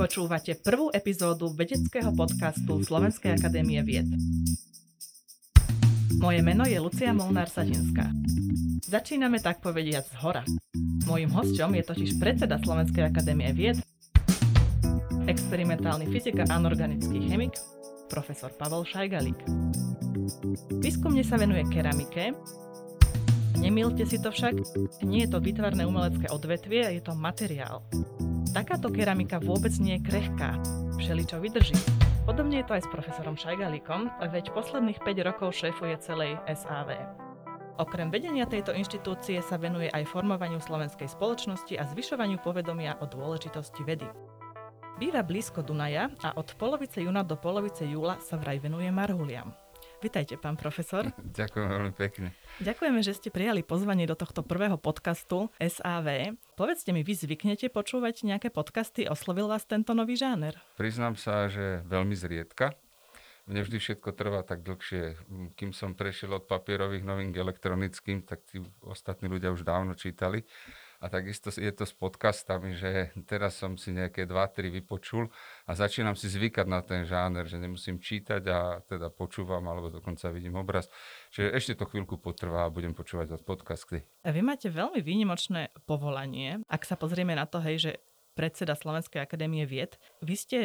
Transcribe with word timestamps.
Počúvate 0.00 0.56
prvú 0.56 0.88
epizódu 0.88 1.52
vedeckého 1.52 2.08
podcastu 2.16 2.80
Slovenskej 2.80 3.36
akadémie 3.36 3.84
vied. 3.84 4.08
Moje 6.16 6.40
meno 6.40 6.64
je 6.64 6.80
Lucia 6.80 7.12
Molnár-Satinská. 7.12 8.08
Začíname 8.88 9.36
tak 9.44 9.60
povediať 9.60 10.08
z 10.08 10.14
hora. 10.24 10.48
Mojím 11.04 11.28
hosťom 11.28 11.76
je 11.76 11.84
totiž 11.84 12.10
predseda 12.16 12.56
Slovenskej 12.56 13.12
akadémie 13.12 13.52
vied, 13.52 13.76
experimentálny 15.28 16.08
fyzik 16.08 16.40
a 16.40 16.48
anorganický 16.56 17.20
chemik, 17.28 17.52
profesor 18.08 18.48
Pavel 18.56 18.88
Šajgalík. 18.88 19.36
Výskumne 20.80 21.20
sa 21.20 21.36
venuje 21.36 21.68
keramike, 21.68 22.32
Nemilte 23.56 24.04
si 24.04 24.20
to 24.20 24.28
však, 24.28 24.54
nie 25.02 25.24
je 25.24 25.32
to 25.32 25.40
výtvarné 25.40 25.88
umelecké 25.88 26.28
odvetvie, 26.28 26.96
je 26.96 27.02
to 27.02 27.16
materiál. 27.16 27.80
Takáto 28.52 28.92
keramika 28.92 29.40
vôbec 29.40 29.72
nie 29.80 30.00
je 30.00 30.06
krehká, 30.06 30.60
všeličo 31.00 31.40
vydrží. 31.40 31.76
Podobne 32.28 32.60
je 32.60 32.66
to 32.68 32.76
aj 32.76 32.82
s 32.84 32.92
profesorom 32.92 33.36
Šajgalíkom, 33.36 34.12
veď 34.32 34.52
posledných 34.52 35.00
5 35.00 35.28
rokov 35.28 35.56
šéfuje 35.56 35.96
celej 36.02 36.36
SAV. 36.48 36.96
Okrem 37.76 38.08
vedenia 38.08 38.48
tejto 38.48 38.72
inštitúcie 38.72 39.44
sa 39.44 39.60
venuje 39.60 39.92
aj 39.92 40.08
formovaniu 40.08 40.56
slovenskej 40.60 41.12
spoločnosti 41.12 41.76
a 41.76 41.84
zvyšovaniu 41.84 42.40
povedomia 42.40 42.96
o 43.00 43.04
dôležitosti 43.04 43.84
vedy. 43.84 44.08
Býva 44.96 45.20
blízko 45.20 45.60
Dunaja 45.60 46.08
a 46.24 46.32
od 46.40 46.56
polovice 46.56 47.04
júna 47.04 47.20
do 47.20 47.36
polovice 47.36 47.84
júla 47.84 48.16
sa 48.24 48.40
vraj 48.40 48.56
venuje 48.64 48.88
marhuliam. 48.88 49.52
Vitajte, 49.96 50.36
pán 50.36 50.60
profesor. 50.60 51.08
Ďakujem 51.40 51.68
veľmi 51.72 51.92
pekne. 51.96 52.36
Ďakujeme, 52.60 53.00
že 53.00 53.16
ste 53.16 53.32
prijali 53.32 53.64
pozvanie 53.64 54.04
do 54.04 54.12
tohto 54.12 54.44
prvého 54.44 54.76
podcastu 54.76 55.48
SAV. 55.56 56.36
Povedzte 56.52 56.92
mi, 56.92 57.00
vy 57.00 57.16
zvyknete 57.16 57.72
počúvať 57.72 58.28
nejaké 58.28 58.52
podcasty? 58.52 59.08
Oslovil 59.08 59.48
vás 59.48 59.64
tento 59.64 59.96
nový 59.96 60.20
žáner? 60.20 60.60
Priznám 60.76 61.16
sa, 61.16 61.48
že 61.48 61.80
veľmi 61.88 62.12
zriedka. 62.12 62.76
Mne 63.46 63.62
vždy 63.62 63.78
všetko 63.78 64.10
trvá 64.12 64.42
tak 64.42 64.66
dlhšie. 64.66 65.16
Kým 65.54 65.70
som 65.70 65.94
prešiel 65.94 66.34
od 66.34 66.50
papierových 66.50 67.06
novým 67.06 67.30
k 67.30 67.40
elektronickým, 67.40 68.26
tak 68.26 68.42
tí 68.42 68.58
ostatní 68.82 69.30
ľudia 69.30 69.54
už 69.54 69.62
dávno 69.62 69.94
čítali. 69.94 70.42
A 71.00 71.12
takisto 71.12 71.52
je 71.52 71.72
to 71.72 71.84
s 71.84 71.92
podcastami, 71.92 72.76
že 72.76 73.12
teraz 73.28 73.56
som 73.60 73.76
si 73.76 73.92
nejaké 73.92 74.24
2-3 74.24 74.72
vypočul 74.82 75.28
a 75.68 75.72
začínam 75.76 76.16
si 76.16 76.32
zvykať 76.32 76.66
na 76.68 76.80
ten 76.80 77.04
žáner, 77.04 77.44
že 77.44 77.60
nemusím 77.60 78.00
čítať 78.00 78.42
a 78.48 78.80
teda 78.84 79.12
počúvam 79.12 79.64
alebo 79.68 79.92
dokonca 79.92 80.32
vidím 80.32 80.56
obraz. 80.56 80.88
Čiže 81.32 81.48
ešte 81.52 81.72
to 81.78 81.88
chvíľku 81.88 82.16
potrvá 82.16 82.66
a 82.66 82.72
budem 82.72 82.96
počúvať 82.96 83.36
od 83.36 83.42
podcasty. 83.44 84.02
A 84.24 84.32
vy 84.32 84.40
máte 84.40 84.72
veľmi 84.72 85.04
výnimočné 85.04 85.72
povolanie. 85.84 86.60
Ak 86.66 86.88
sa 86.88 86.96
pozrieme 86.96 87.36
na 87.36 87.44
to, 87.44 87.60
hej, 87.60 87.76
že 87.78 87.92
predseda 88.36 88.76
Slovenskej 88.76 89.24
akadémie 89.24 89.64
vied, 89.64 89.96
vy 90.20 90.36
ste 90.36 90.58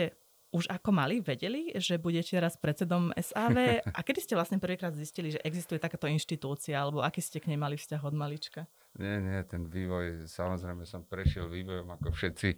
už 0.51 0.67
ako 0.67 0.91
mali 0.91 1.23
vedeli, 1.23 1.71
že 1.79 1.95
budete 1.95 2.35
raz 2.35 2.59
predsedom 2.59 3.15
SAV? 3.15 3.79
A 3.97 3.99
kedy 4.03 4.19
ste 4.19 4.35
vlastne 4.35 4.59
prvýkrát 4.59 4.91
zistili, 4.91 5.31
že 5.31 5.39
existuje 5.47 5.79
takáto 5.79 6.11
inštitúcia, 6.11 6.75
alebo 6.75 6.99
aký 6.99 7.23
ste 7.23 7.39
k 7.39 7.55
nej 7.55 7.59
mali 7.59 7.79
vzťah 7.79 8.01
od 8.03 8.15
malička? 8.15 8.67
Nie, 8.99 9.23
nie, 9.23 9.39
ten 9.47 9.71
vývoj, 9.71 10.27
samozrejme 10.27 10.83
som 10.83 11.07
prešiel 11.07 11.47
vývojom 11.47 11.87
ako 11.95 12.11
všetci 12.11 12.49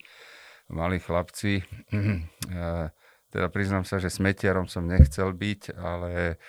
malí 0.73 0.98
chlapci. 0.98 1.62
teda 3.34 3.48
priznám 3.53 3.86
sa, 3.86 4.02
že 4.02 4.09
smetiarom 4.09 4.66
som 4.66 4.90
nechcel 4.90 5.30
byť, 5.30 5.78
ale 5.78 6.42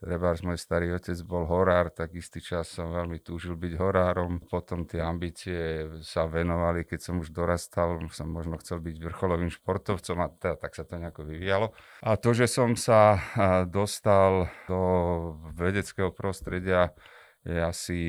Treba, 0.00 0.32
môj 0.32 0.56
starý 0.56 0.96
otec 0.96 1.20
bol 1.28 1.44
horár, 1.44 1.92
tak 1.92 2.16
istý 2.16 2.40
čas 2.40 2.72
som 2.72 2.88
veľmi 2.88 3.20
túžil 3.20 3.52
byť 3.52 3.72
horárom. 3.76 4.40
Potom 4.48 4.88
tie 4.88 5.04
ambície 5.04 5.92
sa 6.00 6.24
venovali, 6.24 6.88
keď 6.88 7.00
som 7.04 7.20
už 7.20 7.28
dorastal, 7.28 8.00
som 8.08 8.32
možno 8.32 8.56
chcel 8.64 8.80
byť 8.80 8.96
vrcholovým 8.96 9.52
športovcom 9.52 10.24
a 10.24 10.32
teda, 10.32 10.56
tak 10.56 10.72
sa 10.72 10.88
to 10.88 10.96
nejako 10.96 11.28
vyvíjalo. 11.28 11.76
A 12.00 12.16
to, 12.16 12.32
že 12.32 12.48
som 12.48 12.80
sa 12.80 13.20
dostal 13.68 14.48
do 14.64 14.80
vedeckého 15.52 16.08
prostredia, 16.16 16.96
je 17.44 17.60
asi 17.60 18.00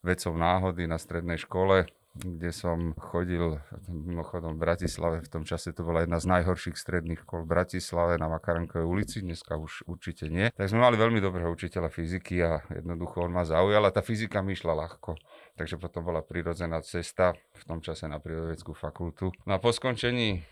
vecou 0.00 0.32
náhody 0.36 0.88
na 0.88 0.98
strednej 0.98 1.40
škole 1.40 1.88
kde 2.14 2.50
som 2.50 2.90
chodil, 2.98 3.62
mimochodom 3.86 4.58
v 4.58 4.62
Bratislave, 4.66 5.22
v 5.22 5.30
tom 5.30 5.46
čase 5.46 5.70
to 5.70 5.86
bola 5.86 6.02
jedna 6.02 6.18
z 6.18 6.26
najhorších 6.26 6.74
stredných 6.74 7.22
škôl 7.22 7.46
v 7.46 7.54
Bratislave 7.54 8.18
na 8.18 8.26
Makarankovej 8.26 8.82
ulici, 8.82 9.22
dneska 9.22 9.54
už 9.54 9.86
určite 9.86 10.26
nie. 10.26 10.50
Tak 10.50 10.66
sme 10.66 10.82
mali 10.82 10.98
veľmi 10.98 11.22
dobrého 11.22 11.54
učiteľa 11.54 11.86
fyziky 11.86 12.42
a 12.42 12.66
jednoducho 12.66 13.30
on 13.30 13.32
ma 13.32 13.46
zaujal 13.46 13.86
a 13.86 13.94
tá 13.94 14.02
fyzika 14.02 14.42
mi 14.42 14.58
išla 14.58 14.74
ľahko. 14.74 15.14
Takže 15.54 15.78
potom 15.78 16.02
bola 16.02 16.26
prirodzená 16.26 16.82
cesta 16.82 17.38
v 17.54 17.62
tom 17.62 17.78
čase 17.78 18.10
na 18.10 18.18
prírodovedeckú 18.18 18.74
fakultu. 18.74 19.30
No 19.46 19.54
a 19.54 19.62
po 19.62 19.70
skončení 19.70 20.42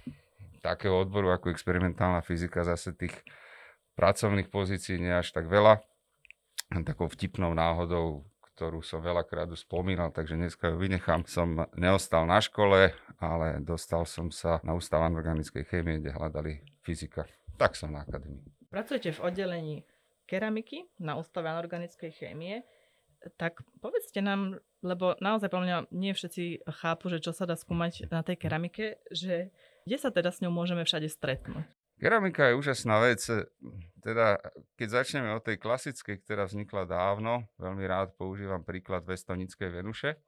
takého 0.63 0.95
odboru 0.95 1.35
ako 1.35 1.51
experimentálna 1.51 2.23
fyzika 2.23 2.63
zase 2.63 2.95
tých 2.95 3.15
pracovných 3.99 4.47
pozícií 4.47 5.03
nie 5.03 5.11
až 5.11 5.35
tak 5.35 5.51
veľa. 5.51 5.83
Takou 6.87 7.11
vtipnou 7.11 7.51
náhodou 7.51 8.29
ktorú 8.59 8.83
som 8.83 8.99
veľakrát 8.99 9.47
už 9.55 9.63
spomínal, 9.63 10.11
takže 10.11 10.35
dneska 10.35 10.75
ju 10.75 10.83
vynechám. 10.83 11.23
Som 11.31 11.63
neostal 11.79 12.27
na 12.27 12.43
škole, 12.43 12.91
ale 13.23 13.63
dostal 13.63 14.03
som 14.03 14.35
sa 14.35 14.59
na 14.67 14.75
Ústav 14.75 14.99
organickej 14.99 15.63
chémie, 15.63 16.03
kde 16.03 16.11
hľadali 16.11 16.67
fyzika. 16.83 17.31
Tak 17.55 17.79
som 17.79 17.95
na 17.95 18.03
akadémii. 18.03 18.43
Pracujete 18.67 19.15
v 19.15 19.23
oddelení 19.31 19.77
keramiky 20.27 20.91
na 20.99 21.15
Ústave 21.15 21.55
organickej 21.55 22.11
chémie. 22.11 22.67
Tak 23.39 23.63
povedzte 23.79 24.19
nám, 24.19 24.59
lebo 24.83 25.15
naozaj 25.23 25.55
po 25.55 25.63
mňa 25.63 25.95
nie 25.95 26.11
všetci 26.11 26.67
chápu, 26.67 27.15
že 27.15 27.23
čo 27.23 27.31
sa 27.31 27.47
dá 27.47 27.55
skúmať 27.55 28.11
na 28.11 28.27
tej 28.27 28.43
keramike, 28.43 28.99
že 29.15 29.55
kde 29.87 29.97
sa 30.03 30.11
teda 30.11 30.35
s 30.35 30.43
ňou 30.43 30.51
môžeme 30.51 30.83
všade 30.83 31.07
stretnúť? 31.07 31.63
Keramika 32.03 32.51
je 32.51 32.59
úžasná 32.59 33.03
vec. 33.07 33.23
Teda, 34.03 34.39
keď 34.79 35.03
začneme 35.03 35.35
od 35.35 35.43
tej 35.43 35.59
klasickej, 35.59 36.23
ktorá 36.23 36.47
vznikla 36.47 36.87
dávno, 36.87 37.51
veľmi 37.59 37.83
rád 37.83 38.15
používam 38.15 38.63
príklad 38.63 39.03
Vestonickej 39.03 39.83
Venuše. 39.83 40.23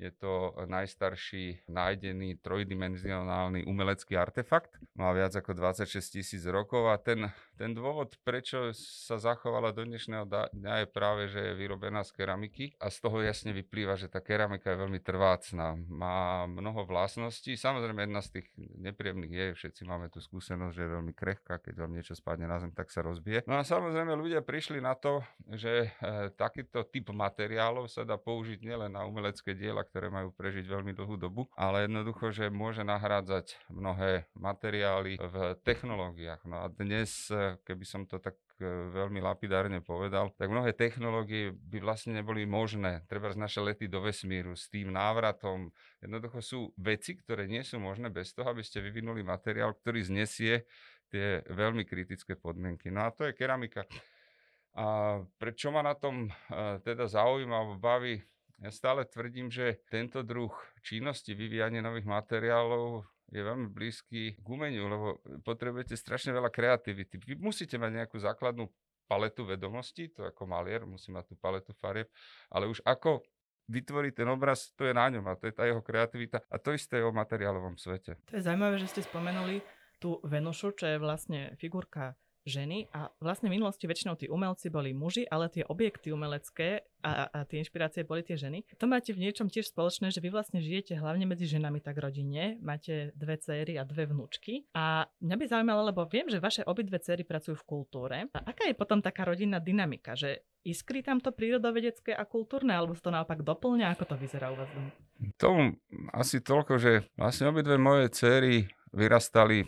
Je 0.00 0.08
to 0.08 0.56
najstarší 0.64 1.68
nájdený 1.68 2.40
trojdimenzionálny 2.40 3.68
umelecký 3.68 4.16
artefakt. 4.16 4.72
Má 5.00 5.16
viac 5.16 5.32
ako 5.32 5.56
26 5.56 5.96
tisíc 6.12 6.44
rokov 6.44 6.92
a 6.92 7.00
ten, 7.00 7.32
ten 7.56 7.72
dôvod, 7.72 8.20
prečo 8.20 8.68
sa 8.76 9.16
zachovala 9.16 9.72
do 9.72 9.88
dnešného 9.88 10.28
dňa 10.52 10.84
je 10.84 10.86
práve, 10.92 11.24
že 11.32 11.40
je 11.40 11.52
vyrobená 11.56 12.04
z 12.04 12.20
keramiky 12.20 12.76
a 12.76 12.92
z 12.92 13.00
toho 13.00 13.24
jasne 13.24 13.56
vyplýva, 13.56 13.96
že 13.96 14.12
tá 14.12 14.20
keramika 14.20 14.68
je 14.68 14.76
veľmi 14.76 15.00
trvácná. 15.00 15.72
Má 15.88 16.44
mnoho 16.44 16.84
vlastností. 16.84 17.56
Samozrejme, 17.56 18.04
jedna 18.04 18.20
z 18.20 18.28
tých 18.44 18.46
nepríjemných 18.60 19.32
je, 19.32 19.46
všetci 19.56 19.88
máme 19.88 20.12
tú 20.12 20.20
skúsenosť, 20.20 20.76
že 20.76 20.84
je 20.84 20.92
veľmi 20.92 21.12
krehká, 21.16 21.64
keď 21.64 21.80
vám 21.80 21.96
niečo 21.96 22.12
spadne 22.12 22.44
na 22.44 22.60
zem, 22.60 22.68
tak 22.68 22.92
sa 22.92 23.00
rozbije. 23.00 23.48
No 23.48 23.56
a 23.56 23.64
samozrejme 23.64 24.12
ľudia 24.20 24.44
prišli 24.44 24.84
na 24.84 24.92
to, 25.00 25.24
že 25.48 25.88
e, 25.96 26.28
takýto 26.36 26.84
typ 26.84 27.08
materiálov 27.08 27.88
sa 27.88 28.04
dá 28.04 28.20
použiť 28.20 28.60
nielen 28.68 28.92
na 28.92 29.08
umelecké 29.08 29.56
diela, 29.56 29.80
ktoré 29.80 30.12
majú 30.12 30.28
prežiť 30.28 30.68
veľmi 30.68 30.92
dlhú 30.92 31.16
dobu, 31.16 31.48
ale 31.56 31.88
jednoducho, 31.88 32.36
že 32.36 32.52
môže 32.52 32.84
nahrádzať 32.84 33.56
mnohé 33.72 34.28
materiály 34.36 34.89
v 35.20 35.36
technológiách. 35.62 36.42
No 36.48 36.64
a 36.64 36.66
dnes, 36.68 37.30
e, 37.30 37.60
keby 37.62 37.84
som 37.86 38.02
to 38.08 38.18
tak 38.18 38.36
e, 38.58 38.66
veľmi 38.66 39.22
lapidárne 39.22 39.78
povedal, 39.84 40.34
tak 40.34 40.50
mnohé 40.50 40.74
technológie 40.74 41.54
by 41.54 41.78
vlastne 41.78 42.18
neboli 42.18 42.48
možné. 42.48 43.06
Treba 43.06 43.30
z 43.30 43.38
naše 43.38 43.60
lety 43.62 43.86
do 43.86 44.02
vesmíru 44.02 44.58
s 44.58 44.66
tým 44.66 44.90
návratom. 44.90 45.70
Jednoducho 46.02 46.40
sú 46.42 46.60
veci, 46.74 47.14
ktoré 47.14 47.46
nie 47.46 47.62
sú 47.62 47.78
možné 47.78 48.10
bez 48.10 48.34
toho, 48.34 48.50
aby 48.50 48.66
ste 48.66 48.82
vyvinuli 48.82 49.22
materiál, 49.22 49.76
ktorý 49.78 50.02
znesie 50.06 50.66
tie 51.10 51.42
veľmi 51.50 51.86
kritické 51.86 52.38
podmienky. 52.38 52.88
No 52.88 53.06
a 53.06 53.14
to 53.14 53.26
je 53.26 53.34
keramika. 53.34 53.82
A 54.78 55.18
prečo 55.36 55.74
ma 55.74 55.82
na 55.82 55.98
tom 55.98 56.30
uh, 56.30 56.78
teda 56.86 57.10
zaujíma 57.10 57.54
alebo 57.58 57.74
baví? 57.74 58.22
Ja 58.60 58.70
stále 58.70 59.08
tvrdím, 59.08 59.48
že 59.48 59.80
tento 59.88 60.20
druh 60.20 60.52
činnosti, 60.84 61.32
vyvíjanie 61.32 61.80
nových 61.80 62.04
materiálov 62.04 63.08
je 63.30 63.42
veľmi 63.42 63.70
blízky 63.70 64.34
k 64.36 64.46
umeniu, 64.46 64.90
lebo 64.90 65.22
potrebujete 65.46 65.94
strašne 65.94 66.34
veľa 66.34 66.50
kreativity. 66.50 67.18
Vy 67.22 67.38
musíte 67.38 67.78
mať 67.78 68.04
nejakú 68.04 68.18
základnú 68.18 68.66
paletu 69.10 69.42
vedomostí, 69.42 70.10
to 70.14 70.22
ako 70.22 70.46
malier, 70.46 70.86
musí 70.86 71.10
mať 71.10 71.30
tú 71.30 71.34
paletu 71.34 71.74
farieb, 71.74 72.06
ale 72.50 72.70
už 72.70 72.78
ako 72.86 73.26
vytvorí 73.70 74.10
ten 74.10 74.26
obraz, 74.26 74.74
to 74.74 74.86
je 74.86 74.94
na 74.94 75.06
ňom 75.10 75.26
a 75.30 75.38
to 75.38 75.46
je 75.50 75.54
tá 75.54 75.66
jeho 75.66 75.82
kreativita 75.82 76.42
a 76.50 76.56
to 76.58 76.74
isté 76.74 77.02
je 77.02 77.06
o 77.06 77.14
materiálovom 77.14 77.78
svete. 77.78 78.18
To 78.30 78.34
je 78.38 78.42
zaujímavé, 78.42 78.82
že 78.82 78.90
ste 78.90 79.06
spomenuli 79.06 79.62
tú 80.02 80.18
Venušu, 80.26 80.74
čo 80.74 80.90
je 80.90 80.98
vlastne 80.98 81.54
figurka 81.58 82.18
ženy 82.48 82.88
a 82.96 83.12
vlastne 83.20 83.52
v 83.52 83.60
minulosti 83.60 83.84
väčšinou 83.84 84.16
tí 84.16 84.26
umelci 84.26 84.72
boli 84.72 84.90
muži, 84.96 85.28
ale 85.28 85.52
tie 85.52 85.62
objekty 85.66 86.10
umelecké 86.10 86.82
a, 87.00 87.28
a 87.32 87.38
tie 87.48 87.60
inšpirácie 87.60 88.04
boli 88.06 88.24
tie 88.24 88.36
ženy. 88.36 88.64
To 88.78 88.86
máte 88.86 89.12
v 89.12 89.24
niečom 89.24 89.48
tiež 89.48 89.72
spoločné, 89.72 90.12
že 90.12 90.22
vy 90.22 90.32
vlastne 90.32 90.60
žijete 90.60 90.96
hlavne 90.96 91.24
medzi 91.24 91.48
ženami 91.48 91.80
tak 91.80 91.98
rodine, 91.98 92.60
máte 92.60 93.12
dve 93.16 93.36
céry 93.40 93.80
a 93.80 93.84
dve 93.84 94.08
vnúčky 94.08 94.68
a 94.76 95.08
mňa 95.20 95.36
by 95.36 95.44
zaujímalo, 95.48 95.82
lebo 95.90 96.04
viem, 96.06 96.28
že 96.28 96.42
vaše 96.42 96.62
obidve 96.64 97.00
céry 97.00 97.24
pracujú 97.24 97.56
v 97.60 97.66
kultúre. 97.66 98.18
A 98.36 98.38
aká 98.52 98.68
je 98.68 98.76
potom 98.76 99.00
taká 99.00 99.24
rodinná 99.24 99.58
dynamika, 99.58 100.12
že 100.14 100.44
iskry 100.64 101.00
tam 101.00 101.18
to 101.24 101.32
prírodovedecké 101.32 102.12
a 102.12 102.24
kultúrne, 102.28 102.76
alebo 102.76 102.92
sa 102.92 103.08
to 103.08 103.14
naopak 103.14 103.40
doplňa, 103.40 103.96
ako 103.96 104.04
to 104.12 104.16
vyzerá 104.20 104.52
u 104.52 104.56
vás 104.60 104.68
doma? 104.72 104.90
Tomu 105.40 105.76
asi 106.12 106.40
toľko, 106.40 106.76
že 106.80 106.92
vlastne 107.16 107.48
obidve 107.48 107.76
moje 107.80 108.12
céry 108.12 108.68
vyrastali 108.92 109.64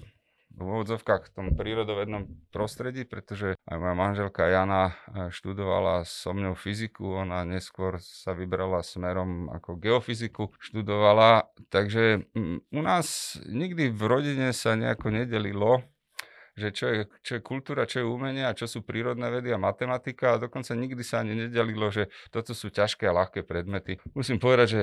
v 0.56 0.60
úvodzovkách 0.60 1.28
v 1.28 1.34
tom 1.34 1.46
prírodovednom 1.56 2.28
prostredí, 2.52 3.08
pretože 3.08 3.56
aj 3.64 3.76
moja 3.76 3.94
manželka 3.96 4.48
Jana 4.48 4.92
eh, 4.92 5.28
študovala 5.32 6.04
so 6.04 6.32
mňou 6.32 6.56
fyziku, 6.56 7.24
ona 7.24 7.44
neskôr 7.44 8.00
sa 8.00 8.36
vybrala 8.36 8.84
smerom 8.84 9.48
ako 9.52 9.80
geofyziku 9.80 10.52
študovala, 10.60 11.48
takže 11.72 12.28
mm, 12.36 12.72
u 12.72 12.80
nás 12.80 13.38
nikdy 13.48 13.92
v 13.92 14.02
rodine 14.04 14.48
sa 14.52 14.76
nejako 14.76 15.12
nedelilo 15.12 15.84
že 16.52 16.68
čo 16.72 16.86
je, 16.92 17.00
čo 17.24 17.32
je 17.38 17.40
kultúra, 17.40 17.88
čo 17.88 18.04
je 18.04 18.06
umenie 18.06 18.44
a 18.44 18.52
čo 18.52 18.68
sú 18.68 18.84
prírodné 18.84 19.32
vedy 19.32 19.52
a 19.52 19.58
matematika 19.60 20.36
a 20.36 20.40
dokonca 20.40 20.76
nikdy 20.76 21.00
sa 21.00 21.24
ani 21.24 21.48
nedelilo, 21.48 21.88
že 21.88 22.12
toto 22.28 22.52
sú 22.52 22.68
ťažké 22.68 23.08
a 23.08 23.16
ľahké 23.16 23.44
predmety. 23.44 23.96
Musím 24.12 24.36
povedať, 24.36 24.66
že 24.68 24.82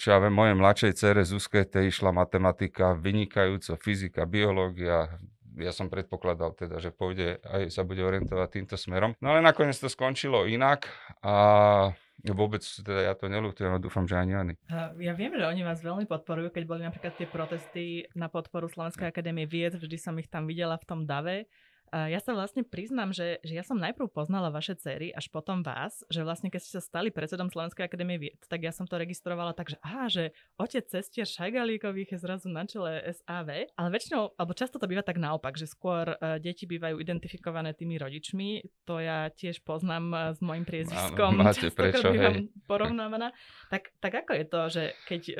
čo 0.00 0.06
ja 0.12 0.18
viem, 0.18 0.32
mojej 0.32 0.56
mladšej 0.56 0.92
cere 0.96 1.22
Zuzke, 1.26 1.68
tej 1.68 1.92
išla 1.92 2.16
matematika 2.16 2.96
vynikajúco, 2.96 3.76
fyzika, 3.76 4.24
biológia, 4.24 5.20
ja 5.56 5.72
som 5.72 5.88
predpokladal 5.88 6.52
teda, 6.52 6.76
že 6.80 6.92
pôjde 6.92 7.40
aj 7.48 7.72
sa 7.72 7.80
bude 7.80 8.04
orientovať 8.04 8.48
týmto 8.60 8.76
smerom. 8.76 9.16
No 9.24 9.32
ale 9.32 9.40
nakoniec 9.40 9.76
to 9.80 9.88
skončilo 9.88 10.44
inak 10.44 10.84
a 11.24 11.96
Vôbec 12.24 12.64
teda 12.64 13.12
ja 13.12 13.12
to 13.12 13.28
nelutujem 13.28 13.76
a 13.76 13.82
dúfam, 13.82 14.08
že 14.08 14.16
ani 14.16 14.34
oni. 14.34 14.54
Ja 15.02 15.12
viem, 15.12 15.36
že 15.36 15.44
oni 15.44 15.60
vás 15.60 15.84
veľmi 15.84 16.08
podporujú, 16.08 16.48
keď 16.48 16.64
boli 16.64 16.80
napríklad 16.82 17.12
tie 17.12 17.28
protesty 17.28 18.08
na 18.16 18.32
podporu 18.32 18.72
Slovenskej 18.72 19.12
akadémie 19.12 19.44
vied, 19.44 19.76
vždy 19.76 20.00
som 20.00 20.16
ich 20.16 20.32
tam 20.32 20.48
videla 20.48 20.80
v 20.80 20.88
tom 20.88 21.00
dave 21.04 21.44
ja 21.92 22.20
sa 22.20 22.34
vlastne 22.34 22.66
priznám, 22.66 23.14
že, 23.14 23.38
že 23.46 23.54
ja 23.54 23.62
som 23.62 23.78
najprv 23.78 24.10
poznala 24.10 24.50
vaše 24.50 24.74
cery, 24.74 25.14
až 25.14 25.30
potom 25.30 25.62
vás, 25.62 26.02
že 26.10 26.26
vlastne 26.26 26.50
keď 26.50 26.60
ste 26.62 26.72
sa 26.78 26.82
stali 26.82 27.14
predsedom 27.14 27.48
Slovenskej 27.48 27.86
akadémie 27.86 28.18
vied, 28.18 28.40
tak 28.50 28.66
ja 28.66 28.74
som 28.74 28.84
to 28.90 28.98
registrovala 28.98 29.54
tak, 29.54 29.72
že 29.72 29.78
aha, 29.82 30.04
že 30.10 30.24
otec 30.58 30.84
cestier 30.86 31.26
Šajgalíkových 31.26 32.16
je 32.16 32.18
zrazu 32.18 32.48
na 32.50 32.66
čele 32.66 33.02
SAV, 33.06 33.70
ale 33.72 33.88
väčšinou, 33.94 34.34
alebo 34.34 34.52
často 34.56 34.82
to 34.82 34.90
býva 34.90 35.06
tak 35.06 35.20
naopak, 35.20 35.54
že 35.54 35.70
skôr 35.70 36.16
uh, 36.16 36.36
deti 36.42 36.66
bývajú 36.66 36.98
identifikované 36.98 37.72
tými 37.72 37.96
rodičmi, 38.00 38.66
to 38.88 38.98
ja 38.98 39.30
tiež 39.30 39.62
poznám 39.62 40.04
uh, 40.10 40.20
s 40.34 40.40
môjim 40.42 40.66
priezviskom, 40.66 41.38
Áno, 41.38 41.46
máte 41.46 41.70
prečo, 41.70 42.10
bývam 42.10 42.50
porovnávaná. 42.66 43.30
Tak, 43.70 43.94
tak 44.02 44.12
ako 44.26 44.32
je 44.34 44.44
to, 44.44 44.60
že 44.70 44.82
keď 45.06 45.22
uh, 45.30 45.34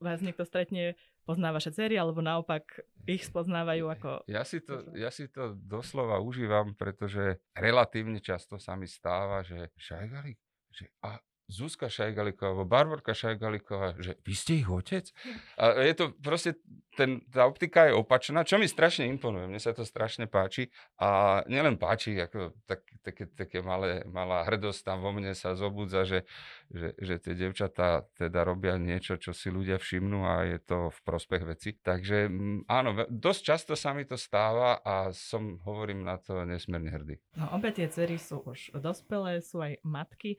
vás 0.00 0.24
niekto 0.24 0.48
stretne 0.48 0.96
pozná 1.24 1.54
vaše 1.54 1.70
cery, 1.70 1.96
alebo 2.00 2.20
naopak 2.24 2.82
ich 3.06 3.24
spoznávajú 3.24 3.84
ako... 3.86 4.08
Ja 4.26 4.42
si, 4.42 4.60
to, 4.60 4.92
ja 4.96 5.08
si 5.08 5.30
to 5.30 5.56
doslova 5.56 6.18
užívam, 6.20 6.74
pretože 6.74 7.40
relatívne 7.54 8.18
často 8.18 8.58
sa 8.58 8.74
mi 8.74 8.88
stáva, 8.90 9.40
že 9.46 9.72
Šajgali, 9.78 10.32
že 10.72 10.90
a 11.04 11.16
Zuzka 11.50 11.90
Šajgaliková 11.90 12.54
alebo 12.54 12.64
Barborka 12.64 13.10
Šajgaliková, 13.10 13.98
že 13.98 14.14
vy 14.22 14.34
ste 14.38 14.62
ich 14.62 14.70
otec? 14.70 15.10
A 15.58 15.82
je 15.82 15.94
to 15.98 16.14
proste, 16.22 16.56
ten, 16.94 17.18
tá 17.26 17.50
optika 17.50 17.90
je 17.90 17.98
opačná, 17.98 18.46
čo 18.46 18.56
mi 18.56 18.70
strašne 18.70 19.10
imponuje, 19.10 19.50
mne 19.50 19.58
sa 19.58 19.74
to 19.74 19.82
strašne 19.82 20.30
páči 20.30 20.70
a 21.02 21.42
nielen 21.50 21.74
páči, 21.74 22.14
ako 22.22 22.54
tak, 22.70 22.86
také, 23.02 23.26
také 23.26 23.58
malé, 23.60 24.06
malá 24.06 24.46
hrdosť 24.46 24.80
tam 24.86 25.02
vo 25.02 25.10
mne 25.10 25.34
sa 25.34 25.58
zobudza, 25.58 26.06
že, 26.06 26.22
že, 26.70 26.94
že 26.94 27.14
tie 27.18 27.34
devčatá 27.34 28.06
teda 28.14 28.46
robia 28.46 28.78
niečo, 28.78 29.18
čo 29.18 29.34
si 29.34 29.50
ľudia 29.50 29.82
všimnú 29.82 30.22
a 30.22 30.46
je 30.46 30.58
to 30.62 30.94
v 30.94 30.98
prospech 31.02 31.42
veci. 31.42 31.74
Takže 31.74 32.30
áno, 32.70 32.90
dosť 33.10 33.40
často 33.42 33.72
sa 33.74 33.90
mi 33.90 34.06
to 34.06 34.14
stáva 34.14 34.78
a 34.86 35.10
som, 35.10 35.58
hovorím 35.66 36.06
na 36.06 36.14
to, 36.20 36.46
nesmierne 36.46 36.94
hrdý. 36.94 37.18
No 37.34 37.50
obe 37.58 37.74
tie 37.74 37.90
cery 37.90 38.20
sú 38.20 38.46
už 38.46 38.76
dospelé, 38.78 39.42
sú 39.42 39.58
aj 39.58 39.82
matky. 39.82 40.38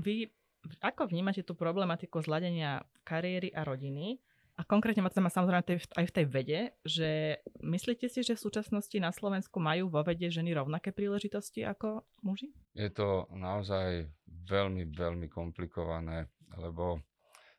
Vy 0.00 0.32
ako 0.80 1.08
vnímate 1.08 1.44
tú 1.44 1.54
problematiku 1.54 2.18
zladenia 2.24 2.82
kariéry 3.04 3.52
a 3.54 3.62
rodiny? 3.62 4.18
A 4.58 4.66
konkrétne 4.66 5.06
ma 5.06 5.10
to 5.12 5.22
má 5.22 5.30
samozrejme 5.30 5.62
aj 5.78 6.06
v 6.10 6.14
tej 6.18 6.26
vede, 6.26 6.60
že 6.82 7.38
myslíte 7.62 8.10
si, 8.10 8.26
že 8.26 8.34
v 8.34 8.42
súčasnosti 8.42 8.96
na 8.98 9.14
Slovensku 9.14 9.62
majú 9.62 9.86
vo 9.86 10.02
vede 10.02 10.26
ženy 10.26 10.50
rovnaké 10.50 10.90
príležitosti 10.90 11.62
ako 11.62 12.02
muži? 12.26 12.50
Je 12.74 12.90
to 12.90 13.30
naozaj 13.30 14.10
veľmi, 14.26 14.90
veľmi 14.90 15.30
komplikované, 15.30 16.26
lebo 16.58 16.98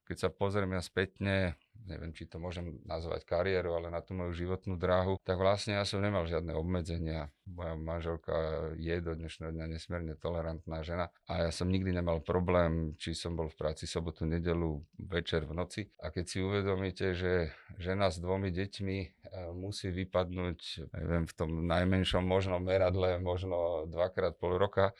keď 0.09 0.17
sa 0.17 0.29
pozrieme 0.33 0.81
spätne 0.81 1.53
neviem, 1.89 2.13
či 2.13 2.29
to 2.29 2.37
môžem 2.37 2.77
nazvať 2.85 3.25
kariéru, 3.25 3.73
ale 3.73 3.89
na 3.89 4.05
tú 4.05 4.13
moju 4.13 4.37
životnú 4.37 4.77
dráhu, 4.77 5.17
tak 5.25 5.41
vlastne 5.41 5.81
ja 5.81 5.83
som 5.87 6.03
nemal 6.03 6.29
žiadne 6.29 6.53
obmedzenia. 6.53 7.33
Moja 7.49 7.73
manželka 7.73 8.35
je 8.77 8.93
do 9.01 9.17
dnešného 9.17 9.49
dňa 9.49 9.65
nesmierne 9.73 10.13
tolerantná 10.13 10.85
žena 10.85 11.09
a 11.25 11.49
ja 11.49 11.51
som 11.53 11.65
nikdy 11.65 11.89
nemal 11.89 12.21
problém, 12.21 12.93
či 13.01 13.17
som 13.17 13.33
bol 13.33 13.49
v 13.49 13.57
práci 13.57 13.89
sobotu, 13.89 14.29
nedelu, 14.29 14.85
večer, 15.01 15.49
v 15.49 15.57
noci. 15.57 15.81
A 15.97 16.13
keď 16.13 16.25
si 16.29 16.37
uvedomíte, 16.45 17.17
že 17.17 17.49
žena 17.81 18.13
s 18.13 18.21
dvomi 18.21 18.53
deťmi 18.53 18.97
eh, 19.01 19.09
musí 19.57 19.89
vypadnúť, 19.89 20.93
neviem, 20.93 21.25
v 21.25 21.33
tom 21.33 21.65
najmenšom 21.65 22.21
možnom 22.21 22.61
meradle, 22.61 23.17
možno 23.17 23.89
dvakrát 23.89 24.37
pol 24.37 24.61
roka, 24.61 24.93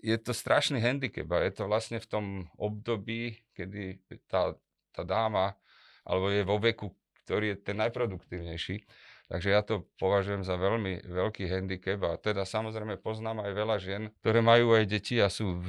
je 0.00 0.16
to 0.20 0.36
strašný 0.36 0.80
handicap 0.80 1.28
a 1.32 1.44
je 1.44 1.52
to 1.56 1.64
vlastne 1.64 1.98
v 1.98 2.06
tom 2.06 2.24
období, 2.60 3.40
kedy 3.56 4.00
tá, 4.28 4.56
tá 4.92 5.02
dáma 5.04 5.56
alebo 6.04 6.32
je 6.32 6.42
vo 6.44 6.56
veku, 6.60 6.92
ktorý 7.24 7.54
je 7.54 7.56
ten 7.60 7.76
najproduktívnejší. 7.80 8.84
Takže 9.30 9.48
ja 9.54 9.62
to 9.62 9.86
považujem 10.02 10.42
za 10.42 10.58
veľmi 10.58 11.06
veľký 11.06 11.46
handicap 11.46 12.02
a 12.02 12.18
teda 12.18 12.42
samozrejme 12.42 12.98
poznám 12.98 13.46
aj 13.46 13.52
veľa 13.54 13.76
žien, 13.78 14.02
ktoré 14.26 14.42
majú 14.42 14.74
aj 14.74 14.90
deti 14.90 15.22
a 15.22 15.30
sú 15.30 15.62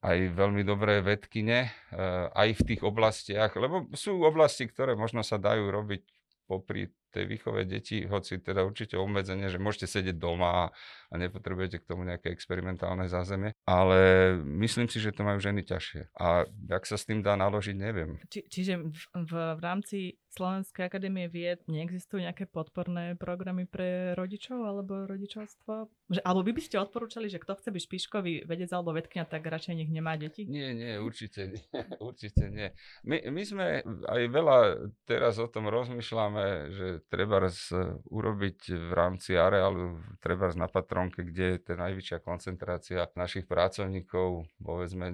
aj 0.00 0.18
veľmi 0.32 0.64
dobré 0.64 1.04
vedkine, 1.04 1.68
e, 1.68 1.70
aj 2.32 2.48
v 2.56 2.62
tých 2.72 2.80
oblastiach, 2.80 3.52
lebo 3.60 3.92
sú 3.92 4.24
oblasti, 4.24 4.64
ktoré 4.64 4.96
možno 4.96 5.20
sa 5.20 5.36
dajú 5.36 5.68
robiť 5.68 6.00
popri 6.48 6.88
tej 7.12 7.24
výchove 7.28 7.68
detí, 7.68 8.08
hoci 8.08 8.40
teda 8.40 8.64
určite 8.64 8.96
obmedzenie, 8.96 9.52
že 9.52 9.60
môžete 9.60 9.86
sedieť 9.86 10.16
doma 10.16 10.72
a 11.12 11.14
nepotrebujete 11.14 11.84
k 11.84 11.88
tomu 11.88 12.08
nejaké 12.08 12.32
experimentálne 12.32 13.04
zázemie, 13.04 13.52
ale 13.68 14.32
myslím 14.64 14.88
si, 14.88 14.96
že 14.96 15.12
to 15.12 15.22
majú 15.22 15.36
ženy 15.36 15.60
ťažšie. 15.60 16.16
A 16.16 16.48
jak 16.48 16.84
sa 16.88 16.96
s 16.96 17.04
tým 17.04 17.20
dá 17.20 17.36
naložiť, 17.36 17.76
neviem. 17.76 18.16
Či, 18.32 18.48
čiže 18.48 18.72
v, 18.80 18.96
v, 19.28 19.32
v 19.56 19.60
rámci 19.60 19.98
Slovenskej 20.32 20.88
akadémie 20.88 21.28
vied 21.28 21.60
neexistujú 21.68 22.24
nejaké 22.24 22.48
podporné 22.48 23.20
programy 23.20 23.68
pre 23.68 24.16
rodičov 24.16 24.64
alebo 24.64 25.04
rodičovstvo? 25.04 25.92
Že, 26.08 26.20
alebo 26.24 26.40
vy 26.40 26.56
by 26.56 26.62
ste 26.64 26.80
odporúčali, 26.80 27.28
že 27.28 27.36
kto 27.36 27.60
chce 27.60 27.68
byť 27.68 27.82
špiškový 27.84 28.34
vedec 28.48 28.72
alebo 28.72 28.96
vedkňa, 28.96 29.28
tak 29.28 29.44
radšej 29.44 29.76
nech 29.76 29.92
nemá 29.92 30.16
deti? 30.16 30.48
Nie, 30.48 30.72
nie, 30.72 30.96
určite 30.96 31.52
nie. 31.52 31.64
určite 32.08 32.48
nie. 32.48 32.72
My, 33.04 33.20
my 33.28 33.42
sme 33.44 33.66
aj 34.08 34.22
veľa 34.32 34.58
teraz 35.04 35.36
o 35.36 35.44
tom 35.52 35.68
rozmýšľame, 35.68 36.72
že 36.72 37.01
treba 37.08 37.42
urobiť 38.10 38.58
v 38.70 38.90
rámci 38.92 39.34
areálu, 39.34 39.98
treba 40.22 40.50
na 40.54 40.66
Patronke, 40.66 41.22
kde 41.22 41.56
je 41.56 41.62
tá 41.62 41.74
najväčšia 41.78 42.18
koncentrácia 42.22 43.06
našich 43.18 43.46
pracovníkov, 43.46 44.46
povedzme 44.62 45.10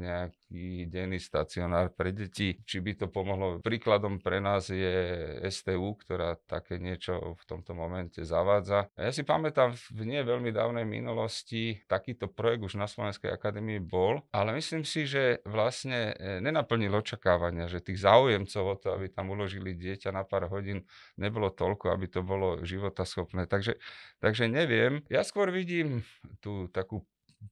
nejaký 0.48 0.88
denný 0.88 1.20
stacionár 1.20 1.92
pre 1.92 2.12
deti, 2.12 2.56
či 2.64 2.80
by 2.80 3.04
to 3.04 3.06
pomohlo. 3.12 3.60
Príkladom 3.60 4.18
pre 4.18 4.40
nás 4.40 4.72
je 4.72 5.36
STU, 5.52 5.96
ktorá 6.00 6.40
také 6.48 6.80
niečo 6.80 7.36
v 7.36 7.42
tomto 7.44 7.76
momente 7.76 8.24
zavádza. 8.24 8.88
Ja 8.96 9.12
si 9.12 9.22
pamätám, 9.28 9.76
v 9.76 10.02
nie 10.08 10.20
veľmi 10.24 10.48
dávnej 10.48 10.88
minulosti 10.88 11.84
takýto 11.84 12.32
projekt 12.32 12.64
už 12.64 12.80
na 12.80 12.88
Slovenskej 12.88 13.28
akadémii 13.28 13.80
bol, 13.84 14.24
ale 14.32 14.56
myslím 14.56 14.88
si, 14.88 15.04
že 15.04 15.44
vlastne 15.44 16.16
e, 16.16 16.40
nenaplnil 16.40 16.92
očakávania, 16.96 17.68
že 17.68 17.84
tých 17.84 18.00
záujemcov 18.00 18.64
o 18.64 18.76
to, 18.80 18.88
aby 18.96 19.12
tam 19.12 19.28
uložili 19.28 19.76
dieťa 19.76 20.16
na 20.16 20.24
pár 20.24 20.48
hodín, 20.48 20.88
nebolo 21.20 21.52
toľko, 21.52 21.92
aby 21.92 22.08
to 22.08 22.24
bolo 22.24 22.64
životaschopné. 22.64 23.44
Takže, 23.44 23.76
takže 24.24 24.48
neviem. 24.48 25.04
Ja 25.12 25.20
skôr 25.20 25.52
vidím 25.52 26.08
tú 26.40 26.72
takú 26.72 27.04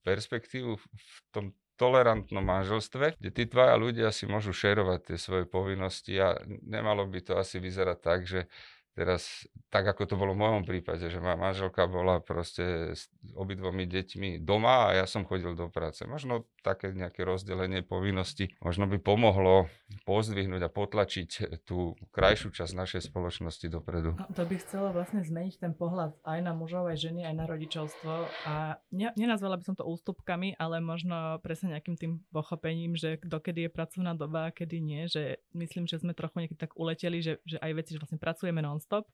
perspektívu 0.03 0.81
v 0.81 1.19
tom 1.31 1.55
tolerantnom 1.77 2.43
manželstve, 2.43 3.21
kde 3.21 3.31
tí 3.31 3.45
dvaja 3.47 3.77
ľudia 3.77 4.09
si 4.11 4.25
môžu 4.25 4.57
šerovať 4.57 5.13
tie 5.13 5.17
svoje 5.21 5.45
povinnosti 5.45 6.17
a 6.17 6.41
nemalo 6.65 7.05
by 7.05 7.21
to 7.21 7.33
asi 7.37 7.61
vyzerať 7.61 7.99
tak, 8.01 8.25
že 8.25 8.49
teraz, 8.97 9.45
tak 9.69 9.85
ako 9.85 10.09
to 10.09 10.15
bolo 10.17 10.33
v 10.33 10.41
mojom 10.41 10.65
prípade, 10.65 11.05
že 11.13 11.21
moja 11.21 11.37
manželka 11.37 11.85
bola 11.85 12.25
proste 12.25 12.97
s 12.97 13.13
obidvomi 13.37 13.85
deťmi 13.85 14.41
doma 14.41 14.89
a 14.89 14.97
ja 14.97 15.05
som 15.05 15.29
chodil 15.29 15.53
do 15.53 15.69
práce. 15.69 16.09
Možno 16.09 16.49
také 16.65 16.97
nejaké 16.97 17.23
rozdelenie 17.23 17.85
povinností 17.85 18.57
možno 18.65 18.89
by 18.89 18.97
pomohlo 18.97 19.69
pozdvihnúť 20.09 20.65
a 20.65 20.73
potlačiť 20.73 21.61
tú 21.69 21.95
krajšiu 22.11 22.57
časť 22.57 22.73
našej 22.73 23.03
spoločnosti 23.13 23.69
dopredu. 23.69 24.17
No, 24.17 24.27
to 24.33 24.49
by 24.49 24.57
chcelo 24.57 24.91
vlastne 24.97 25.21
zmeniť 25.21 25.61
ten 25.61 25.73
pohľad 25.77 26.17
aj 26.25 26.41
na 26.41 26.57
mužov, 26.57 26.89
aj 26.89 26.97
ženy, 26.97 27.29
aj 27.29 27.35
na 27.37 27.45
rodičovstvo 27.45 28.13
a 28.49 28.81
ne, 28.91 29.13
nenazvala 29.15 29.61
by 29.61 29.65
som 29.69 29.77
to 29.77 29.85
ústupkami, 29.85 30.57
ale 30.57 30.81
možno 30.81 31.37
presne 31.45 31.77
nejakým 31.77 32.01
tým 32.01 32.13
pochopením, 32.33 32.97
že 32.97 33.21
dokedy 33.21 33.69
je 33.69 33.71
pracovná 33.71 34.17
doba 34.17 34.49
a 34.49 34.55
kedy 34.55 34.81
nie, 34.81 35.05
že 35.07 35.45
myslím, 35.53 35.85
že 35.85 36.01
sme 36.01 36.17
trochu 36.17 36.47
niekedy 36.47 36.59
tak 36.59 36.75
uleteli, 36.81 37.21
že, 37.21 37.43
že 37.45 37.61
aj 37.61 37.73
veci, 37.77 37.93
že 37.93 38.01
vlastne 38.01 38.23
pracujeme 38.23 38.65
non-stop 38.87 39.11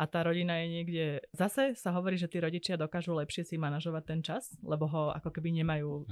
a 0.00 0.08
tá 0.08 0.24
rodina 0.24 0.64
je 0.64 0.66
niekde... 0.80 1.04
Zase 1.36 1.76
sa 1.76 1.92
hovorí, 1.92 2.16
že 2.16 2.30
tí 2.30 2.40
rodičia 2.40 2.80
dokážu 2.80 3.12
lepšie 3.12 3.44
si 3.44 3.60
manažovať 3.60 4.04
ten 4.08 4.20
čas, 4.24 4.56
lebo 4.64 4.88
ho 4.88 5.12
ako 5.12 5.28
keby 5.28 5.60
nemajú 5.60 6.08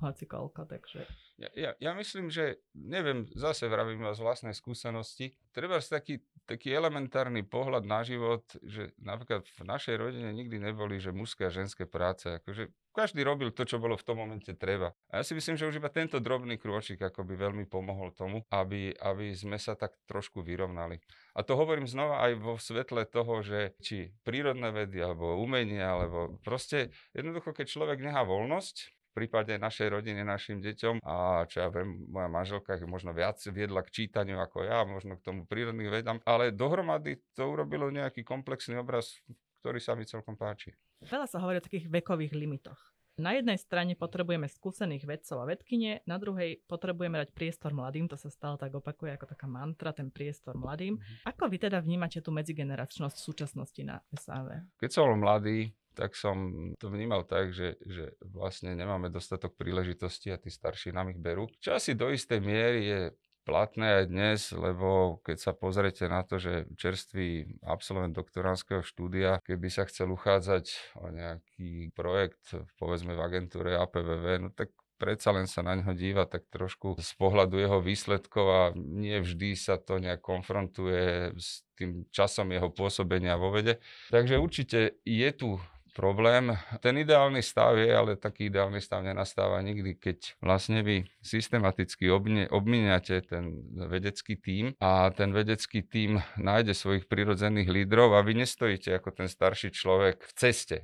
hoci 0.00 0.24
koľko, 0.28 0.68
takže... 0.68 1.08
Ja, 1.40 1.48
ja, 1.56 1.70
ja 1.80 1.90
myslím, 1.96 2.28
že, 2.28 2.60
neviem, 2.76 3.24
zase 3.32 3.64
vravím 3.64 4.04
z 4.12 4.20
vlastnej 4.20 4.52
skúsenosti, 4.52 5.32
treba 5.56 5.80
taký, 5.80 6.20
taký 6.50 6.74
elementárny 6.74 7.46
pohľad 7.46 7.86
na 7.86 8.02
život, 8.02 8.42
že 8.66 8.90
napríklad 8.98 9.46
v 9.46 9.62
našej 9.62 9.94
rodine 9.94 10.34
nikdy 10.34 10.58
neboli, 10.58 10.98
že 10.98 11.14
mužské 11.14 11.46
a 11.46 11.54
ženské 11.54 11.86
práce, 11.86 12.26
akože 12.26 12.74
každý 12.90 13.22
robil 13.22 13.54
to, 13.54 13.62
čo 13.62 13.78
bolo 13.78 13.94
v 13.94 14.02
tom 14.02 14.18
momente 14.18 14.50
treba. 14.58 14.90
A 15.14 15.22
ja 15.22 15.24
si 15.24 15.38
myslím, 15.38 15.54
že 15.54 15.70
už 15.70 15.78
iba 15.78 15.86
tento 15.86 16.18
drobný 16.18 16.58
krôčik 16.58 16.98
ako 16.98 17.22
by 17.22 17.38
veľmi 17.38 17.64
pomohol 17.70 18.10
tomu, 18.10 18.42
aby, 18.50 18.90
aby 18.98 19.30
sme 19.30 19.62
sa 19.62 19.78
tak 19.78 19.94
trošku 20.10 20.42
vyrovnali. 20.42 20.98
A 21.38 21.46
to 21.46 21.54
hovorím 21.54 21.86
znova 21.86 22.26
aj 22.26 22.32
vo 22.42 22.58
svetle 22.58 23.06
toho, 23.06 23.46
že 23.46 23.78
či 23.78 24.10
prírodné 24.26 24.74
vedy, 24.74 24.98
alebo 24.98 25.38
umenie, 25.38 25.78
alebo 25.78 26.34
proste 26.42 26.90
jednoducho, 27.14 27.54
keď 27.54 27.66
človek 27.70 28.02
nechá 28.02 28.26
voľnosť, 28.26 28.99
prípade 29.12 29.58
našej 29.58 29.88
rodiny, 29.90 30.22
našim 30.22 30.62
deťom 30.62 31.02
a 31.02 31.44
čo 31.50 31.66
ja 31.66 31.68
viem, 31.68 32.06
moja 32.06 32.28
manželka 32.30 32.78
ich 32.78 32.86
možno 32.86 33.10
viac 33.10 33.38
viedla 33.50 33.82
k 33.82 33.90
čítaniu 33.90 34.38
ako 34.38 34.64
ja, 34.64 34.86
možno 34.86 35.18
k 35.18 35.24
tomu 35.26 35.44
prírodným 35.44 35.90
vedám, 35.90 36.18
ale 36.26 36.54
dohromady 36.54 37.18
to 37.34 37.46
urobilo 37.46 37.90
nejaký 37.90 38.22
komplexný 38.22 38.78
obraz, 38.78 39.18
ktorý 39.60 39.78
sa 39.82 39.98
mi 39.98 40.06
celkom 40.06 40.38
páči. 40.38 40.72
Veľa 41.04 41.26
sa 41.26 41.40
hovorí 41.40 41.58
o 41.58 41.64
takých 41.64 41.88
vekových 41.88 42.32
limitoch. 42.36 42.78
Na 43.20 43.36
jednej 43.36 43.60
strane 43.60 43.92
potrebujeme 44.00 44.48
skúsených 44.48 45.04
vedcov 45.04 45.44
a 45.44 45.48
vedkyne, 45.52 46.00
na 46.08 46.16
druhej 46.16 46.64
potrebujeme 46.64 47.20
dať 47.20 47.36
priestor 47.36 47.76
mladým, 47.76 48.08
to 48.08 48.16
sa 48.16 48.32
stále 48.32 48.56
tak 48.56 48.72
opakuje 48.72 49.12
ako 49.12 49.28
taká 49.28 49.44
mantra, 49.44 49.92
ten 49.92 50.08
priestor 50.08 50.56
mladým. 50.56 50.96
Mm-hmm. 50.96 51.28
Ako 51.28 51.52
vy 51.52 51.60
teda 51.60 51.84
vnímate 51.84 52.24
tú 52.24 52.32
medzigeneračnosť 52.32 53.16
v 53.20 53.26
súčasnosti 53.28 53.82
na 53.84 54.00
SAV? 54.16 54.64
Keď 54.80 54.88
som 54.88 55.12
bol 55.12 55.20
mladý, 55.20 55.68
tak 55.94 56.14
som 56.14 56.70
to 56.78 56.88
vnímal 56.88 57.26
tak, 57.26 57.50
že, 57.54 57.76
že 57.82 58.14
vlastne 58.24 58.72
nemáme 58.74 59.10
dostatok 59.10 59.58
príležitosti 59.58 60.30
a 60.30 60.40
tí 60.40 60.48
starší 60.48 60.94
nám 60.94 61.12
ich 61.12 61.20
berú. 61.20 61.50
Čo 61.58 61.76
asi 61.76 61.98
do 61.98 62.08
istej 62.10 62.40
miery 62.40 62.80
je 62.86 63.00
platné 63.44 64.04
aj 64.04 64.04
dnes, 64.06 64.40
lebo 64.52 65.18
keď 65.24 65.36
sa 65.40 65.52
pozrete 65.56 66.06
na 66.06 66.22
to, 66.22 66.38
že 66.38 66.68
čerstvý 66.76 67.58
absolvent 67.64 68.14
doktoránskeho 68.14 68.84
štúdia, 68.84 69.40
keby 69.42 69.68
sa 69.72 69.88
chcel 69.88 70.12
uchádzať 70.12 70.94
o 71.00 71.10
nejaký 71.10 71.90
projekt, 71.96 72.54
povedzme 72.76 73.16
v 73.16 73.24
agentúre 73.24 73.74
APVV, 73.80 74.24
no 74.38 74.48
tak 74.52 74.70
predsa 75.00 75.32
len 75.32 75.48
sa 75.48 75.64
na 75.64 75.80
ňo 75.80 75.96
díva 75.96 76.28
tak 76.28 76.44
trošku 76.52 77.00
z 77.00 77.12
pohľadu 77.16 77.56
jeho 77.56 77.80
výsledkov 77.80 78.46
a 78.46 78.62
nie 78.76 79.16
vždy 79.16 79.56
sa 79.56 79.80
to 79.80 79.96
nejak 79.96 80.20
konfrontuje 80.20 81.32
s 81.40 81.64
tým 81.80 82.04
časom 82.12 82.52
jeho 82.52 82.68
pôsobenia 82.68 83.40
vo 83.40 83.48
vede. 83.48 83.80
Takže 84.12 84.36
určite 84.36 85.00
je 85.08 85.30
tu 85.32 85.56
problém. 85.92 86.56
Ten 86.80 86.98
ideálny 86.98 87.42
stav 87.42 87.76
je, 87.76 87.90
ale 87.90 88.16
taký 88.16 88.48
ideálny 88.48 88.80
stav 88.80 89.04
nenastáva 89.04 89.60
nikdy, 89.60 89.98
keď 89.98 90.40
vlastne 90.40 90.80
vy 90.80 91.04
systematicky 91.20 92.08
obmíňate 92.48 93.26
ten 93.26 93.60
vedecký 93.74 94.38
tím 94.38 94.72
a 94.80 95.10
ten 95.10 95.34
vedecký 95.34 95.82
tím 95.84 96.22
nájde 96.38 96.72
svojich 96.72 97.04
prirodzených 97.10 97.68
lídrov 97.68 98.16
a 98.16 98.24
vy 98.24 98.42
nestojíte 98.42 98.96
ako 98.96 99.10
ten 99.12 99.28
starší 99.28 99.70
človek 99.74 100.22
v 100.24 100.32
ceste. 100.34 100.78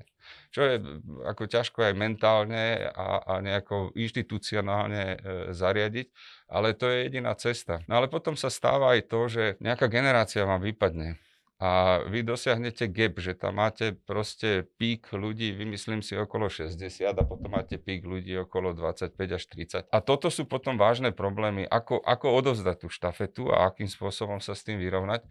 Čo 0.50 0.60
je 0.66 0.76
ako 1.22 1.46
ťažko 1.46 1.86
aj 1.86 1.94
mentálne 1.94 2.90
a, 2.90 3.22
a 3.22 3.34
nejako 3.38 3.94
inštitucionálne 3.94 5.04
e, 5.14 5.16
zariadiť, 5.54 6.06
ale 6.50 6.74
to 6.74 6.90
je 6.90 7.06
jediná 7.06 7.30
cesta. 7.38 7.78
No 7.86 8.02
ale 8.02 8.10
potom 8.10 8.34
sa 8.34 8.50
stáva 8.50 8.98
aj 8.98 9.06
to, 9.06 9.30
že 9.30 9.44
nejaká 9.62 9.86
generácia 9.86 10.42
vám 10.42 10.66
vypadne 10.66 11.22
a 11.56 12.04
vy 12.04 12.20
dosiahnete 12.20 12.84
gap, 12.92 13.16
že 13.16 13.32
tam 13.32 13.56
máte 13.56 13.96
proste 13.96 14.68
pík 14.76 15.08
ľudí, 15.16 15.56
vymyslím 15.56 16.04
si 16.04 16.12
okolo 16.12 16.52
60 16.52 16.76
a 17.16 17.24
potom 17.24 17.48
máte 17.48 17.80
pík 17.80 18.04
ľudí 18.04 18.36
okolo 18.44 18.76
25 18.76 19.16
až 19.16 19.42
30. 19.48 19.88
A 19.88 19.98
toto 20.04 20.28
sú 20.28 20.44
potom 20.44 20.76
vážne 20.76 21.16
problémy, 21.16 21.64
ako, 21.64 22.04
ako 22.04 22.26
odovzdať 22.44 22.76
tú 22.84 22.88
štafetu 22.92 23.48
a 23.48 23.72
akým 23.72 23.88
spôsobom 23.88 24.36
sa 24.44 24.52
s 24.52 24.68
tým 24.68 24.76
vyrovnať. 24.76 25.24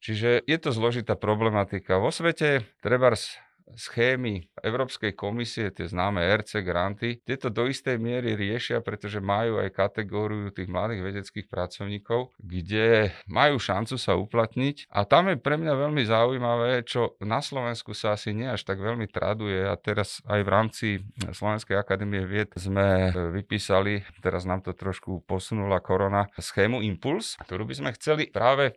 Čiže 0.00 0.48
je 0.48 0.56
to 0.56 0.72
zložitá 0.72 1.12
problematika. 1.12 2.00
Vo 2.00 2.08
svete 2.08 2.64
trebárs 2.80 3.36
schémy 3.74 4.48
Európskej 4.60 5.16
komisie, 5.16 5.72
tie 5.72 5.86
známe 5.88 6.20
RC 6.20 6.62
granty, 6.62 7.20
tieto 7.24 7.48
do 7.48 7.66
istej 7.66 7.96
miery 7.96 8.36
riešia, 8.36 8.84
pretože 8.84 9.22
majú 9.22 9.60
aj 9.60 9.74
kategóriu 9.74 10.52
tých 10.52 10.68
mladých 10.68 11.02
vedeckých 11.04 11.46
pracovníkov, 11.48 12.34
kde 12.40 13.14
majú 13.26 13.56
šancu 13.60 13.96
sa 13.96 14.16
uplatniť. 14.16 14.90
A 14.92 15.06
tam 15.08 15.32
je 15.32 15.36
pre 15.40 15.56
mňa 15.56 15.74
veľmi 15.74 16.02
zaujímavé, 16.04 16.84
čo 16.84 17.16
na 17.22 17.40
Slovensku 17.40 17.96
sa 17.96 18.14
asi 18.16 18.36
nie 18.36 18.48
až 18.48 18.64
tak 18.66 18.78
veľmi 18.80 19.08
traduje 19.08 19.64
a 19.64 19.74
teraz 19.78 20.20
aj 20.28 20.40
v 20.44 20.50
rámci 20.50 20.86
Slovenskej 21.30 21.76
akadémie 21.76 22.24
vied 22.24 22.52
sme 22.56 23.10
vypísali, 23.14 24.04
teraz 24.20 24.44
nám 24.44 24.60
to 24.60 24.76
trošku 24.76 25.24
posunula 25.24 25.80
korona, 25.80 26.28
schému 26.36 26.84
Impuls, 26.84 27.36
ktorú 27.44 27.64
by 27.64 27.74
sme 27.76 27.90
chceli 27.96 28.28
práve 28.28 28.76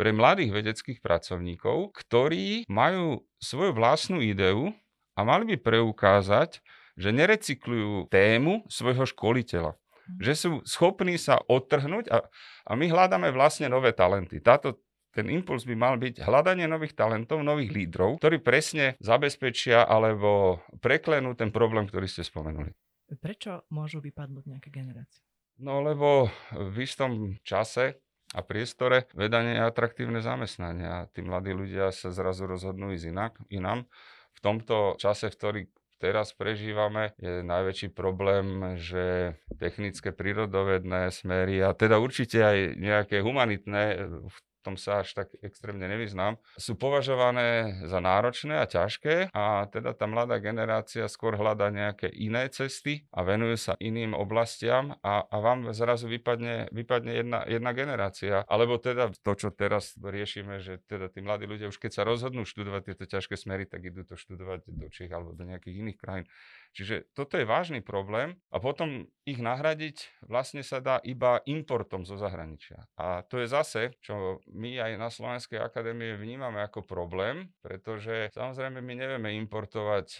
pre 0.00 0.16
mladých 0.16 0.56
vedeckých 0.56 1.04
pracovníkov, 1.04 1.92
ktorí 1.92 2.64
majú 2.72 3.20
svoju 3.36 3.76
vlastnú 3.76 4.24
ideu 4.24 4.72
a 5.12 5.20
mali 5.28 5.52
by 5.52 5.56
preukázať, 5.60 6.64
že 6.96 7.12
nerecyklujú 7.12 8.08
tému 8.08 8.64
svojho 8.72 9.04
školiteľa. 9.04 9.76
Mhm. 9.76 10.20
Že 10.24 10.32
sú 10.32 10.50
schopní 10.64 11.20
sa 11.20 11.36
odtrhnúť 11.44 12.08
a, 12.08 12.24
a 12.64 12.72
my 12.72 12.88
hľadáme 12.88 13.28
vlastne 13.36 13.68
nové 13.68 13.92
talenty. 13.92 14.40
Táto, 14.40 14.80
ten 15.12 15.28
impuls 15.28 15.68
by 15.68 15.76
mal 15.76 16.00
byť 16.00 16.24
hľadanie 16.24 16.64
nových 16.64 16.96
talentov, 16.96 17.44
nových 17.44 17.68
lídrov, 17.68 18.24
ktorí 18.24 18.40
presne 18.40 18.96
zabezpečia 19.04 19.84
alebo 19.84 20.64
preklenú 20.80 21.36
ten 21.36 21.52
problém, 21.52 21.84
ktorý 21.84 22.08
ste 22.08 22.24
spomenuli. 22.24 22.72
Prečo 23.20 23.68
môžu 23.68 24.00
vypadnúť 24.00 24.48
nejaké 24.48 24.72
generácie? 24.72 25.20
No 25.60 25.84
lebo 25.84 26.32
v 26.56 26.88
istom 26.88 27.36
čase 27.44 28.00
a 28.30 28.40
priestore 28.46 29.10
veda 29.12 29.42
nie 29.42 29.58
je 29.58 29.66
atraktívne 29.66 30.22
zamestnanie 30.22 30.86
a 30.86 30.98
tí 31.10 31.20
mladí 31.26 31.50
ľudia 31.50 31.90
sa 31.90 32.14
zrazu 32.14 32.46
rozhodnú 32.46 32.94
ísť 32.94 33.06
inak, 33.10 33.32
inám. 33.50 33.90
V 34.34 34.40
tomto 34.40 34.94
čase, 34.96 35.28
v 35.28 35.36
ktorý 35.36 35.60
teraz 36.00 36.32
prežívame, 36.32 37.12
je 37.20 37.44
najväčší 37.44 37.92
problém, 37.92 38.78
že 38.80 39.36
technické 39.60 40.14
prírodovedné 40.14 41.12
smery 41.12 41.60
a 41.60 41.76
teda 41.76 42.00
určite 42.00 42.40
aj 42.40 42.58
nejaké 42.78 43.20
humanitné 43.20 44.08
v 44.08 44.36
tom 44.60 44.76
sa 44.76 45.00
až 45.00 45.16
tak 45.16 45.32
extrémne 45.40 45.84
nevyznám, 45.88 46.36
sú 46.60 46.76
považované 46.76 47.80
za 47.88 47.98
náročné 47.98 48.60
a 48.60 48.68
ťažké 48.68 49.32
a 49.32 49.66
teda 49.72 49.96
tá 49.96 50.04
mladá 50.04 50.36
generácia 50.38 51.08
skôr 51.08 51.34
hľadá 51.36 51.72
nejaké 51.72 52.12
iné 52.12 52.46
cesty 52.52 53.08
a 53.10 53.24
venujú 53.24 53.56
sa 53.56 53.72
iným 53.80 54.12
oblastiam 54.12 54.96
a, 55.00 55.24
a 55.24 55.36
vám 55.40 55.72
zrazu 55.72 56.06
vypadne, 56.06 56.68
vypadne 56.70 57.12
jedna, 57.16 57.40
jedna 57.48 57.70
generácia. 57.72 58.34
Alebo 58.46 58.76
teda 58.76 59.10
to, 59.24 59.32
čo 59.36 59.48
teraz 59.50 59.96
riešime, 59.96 60.60
že 60.60 60.80
teda 60.84 61.08
tí 61.08 61.24
mladí 61.24 61.48
ľudia 61.48 61.72
už 61.72 61.80
keď 61.80 62.00
sa 62.00 62.02
rozhodnú 62.04 62.44
študovať 62.44 62.92
tieto 62.92 63.04
ťažké 63.08 63.34
smery, 63.38 63.64
tak 63.64 63.88
idú 63.88 64.04
to 64.04 64.18
študovať 64.18 64.68
do 64.68 64.88
Čech 64.92 65.10
alebo 65.10 65.32
do 65.32 65.48
nejakých 65.48 65.76
iných 65.86 65.98
krajín. 65.98 66.26
Čiže 66.70 67.10
toto 67.18 67.34
je 67.34 67.48
vážny 67.48 67.82
problém 67.82 68.38
a 68.54 68.62
potom 68.62 69.10
ich 69.26 69.42
nahradiť 69.42 70.22
vlastne 70.26 70.62
sa 70.62 70.78
dá 70.78 71.02
iba 71.02 71.42
importom 71.46 72.06
zo 72.06 72.14
zahraničia. 72.14 72.86
A 72.94 73.26
to 73.26 73.42
je 73.42 73.50
zase, 73.50 73.94
čo 73.98 74.38
my 74.54 74.78
aj 74.78 74.92
na 74.94 75.10
Slovenskej 75.10 75.58
akadémie 75.58 76.14
vnímame 76.14 76.62
ako 76.62 76.86
problém, 76.86 77.50
pretože 77.58 78.30
samozrejme 78.34 78.78
my 78.78 78.94
nevieme 78.94 79.30
importovať 79.42 80.06
e, 80.14 80.18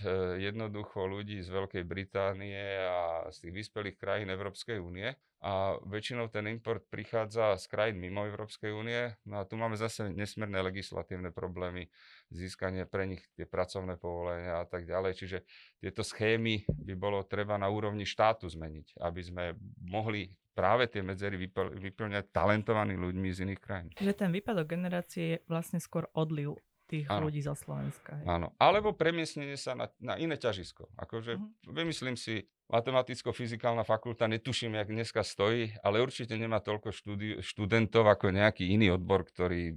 jednoducho 0.51 1.07
ľudí 1.07 1.39
z 1.43 1.49
Veľkej 1.55 1.85
Británie 1.87 2.59
a 2.83 3.31
z 3.31 3.47
tých 3.47 3.55
vyspelých 3.67 3.97
krajín 3.99 4.29
Európskej 4.31 4.83
únie, 4.83 5.15
a 5.41 5.81
väčšinou 5.89 6.29
ten 6.29 6.45
import 6.53 6.85
prichádza 6.93 7.57
z 7.57 7.65
krajín 7.73 7.97
mimo 7.97 8.29
Európskej 8.29 8.77
únie. 8.77 9.17
No 9.25 9.41
a 9.41 9.49
tu 9.49 9.57
máme 9.57 9.73
zase 9.81 10.13
nesmierne 10.13 10.61
legislatívne 10.61 11.33
problémy, 11.33 11.89
získanie 12.31 12.87
pre 12.87 13.11
nich 13.11 13.23
tie 13.35 13.45
pracovné 13.45 13.99
povolenia 13.99 14.63
a 14.63 14.67
tak 14.67 14.87
ďalej. 14.87 15.19
Čiže 15.19 15.39
tieto 15.83 16.07
schémy 16.07 16.65
by 16.67 16.95
bolo 16.95 17.27
treba 17.27 17.59
na 17.59 17.67
úrovni 17.67 18.07
štátu 18.07 18.47
zmeniť, 18.47 19.03
aby 19.03 19.21
sme 19.21 19.45
mohli 19.83 20.31
práve 20.55 20.87
tie 20.91 21.03
medzery 21.03 21.39
vyplňať 21.55 22.31
talentovanými 22.31 23.01
ľuďmi 23.01 23.29
z 23.35 23.39
iných 23.51 23.61
krajín. 23.61 23.91
Čiže 23.99 24.15
ten 24.27 24.31
výpadok 24.31 24.67
generácie 24.67 25.25
je 25.25 25.39
vlastne 25.51 25.83
skôr 25.83 26.07
odliv 26.15 26.59
tých 26.91 27.07
ano. 27.07 27.31
ľudí 27.31 27.39
zo 27.47 27.55
Slovenska. 27.55 28.19
Áno, 28.27 28.51
alebo 28.59 28.91
premiesnenie 28.91 29.55
sa 29.55 29.79
na, 29.79 29.87
na 30.03 30.19
iné 30.19 30.35
ťažisko. 30.35 30.91
Akože 30.99 31.39
uh-huh. 31.39 31.71
vymyslím 31.71 32.19
si, 32.19 32.51
matematicko-fyzikálna 32.71 33.83
fakulta, 33.83 34.31
netuším, 34.31 34.79
jak 34.79 34.89
dneska 34.91 35.23
stojí, 35.27 35.75
ale 35.83 36.03
určite 36.03 36.39
nemá 36.39 36.63
toľko 36.63 36.95
štúdi- 36.95 37.39
študentov 37.43 38.07
ako 38.07 38.31
nejaký 38.31 38.71
iný 38.71 38.95
odbor, 38.95 39.27
ktorý 39.27 39.75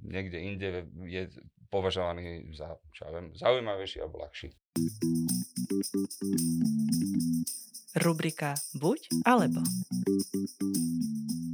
niekde 0.00 0.38
inde 0.40 0.68
je 1.04 1.28
považovaný 1.68 2.50
za, 2.56 2.80
čo 2.90 3.06
ja 3.06 3.10
viem, 3.14 3.26
zaujímavejší 3.36 4.02
alebo 4.02 4.24
ľahší. 4.24 4.48
Rubrika 8.00 8.56
Buď 8.74 9.00
alebo. 9.28 9.60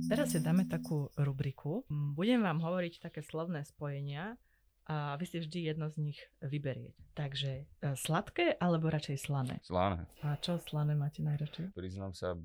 Teraz 0.07 0.31
si 0.33 0.39
dáme 0.39 0.71
takú 0.71 1.11
rubriku. 1.19 1.83
Budem 1.91 2.47
vám 2.47 2.63
hovoriť 2.63 3.03
také 3.11 3.21
slovné 3.27 3.67
spojenia 3.67 4.39
a 4.87 5.19
vy 5.19 5.27
si 5.27 5.37
vždy 5.43 5.75
jedno 5.75 5.91
z 5.91 6.11
nich 6.11 6.19
vyberiete. 6.39 7.03
Takže 7.19 7.67
e, 7.67 7.95
sladké 7.99 8.55
alebo 8.63 8.87
radšej 8.87 9.19
slané? 9.19 9.59
Slané. 9.67 10.07
A 10.23 10.39
čo 10.39 10.63
slané 10.63 10.95
máte 10.95 11.27
najradšej? 11.27 11.75
Priznám 11.75 12.15
sa, 12.15 12.39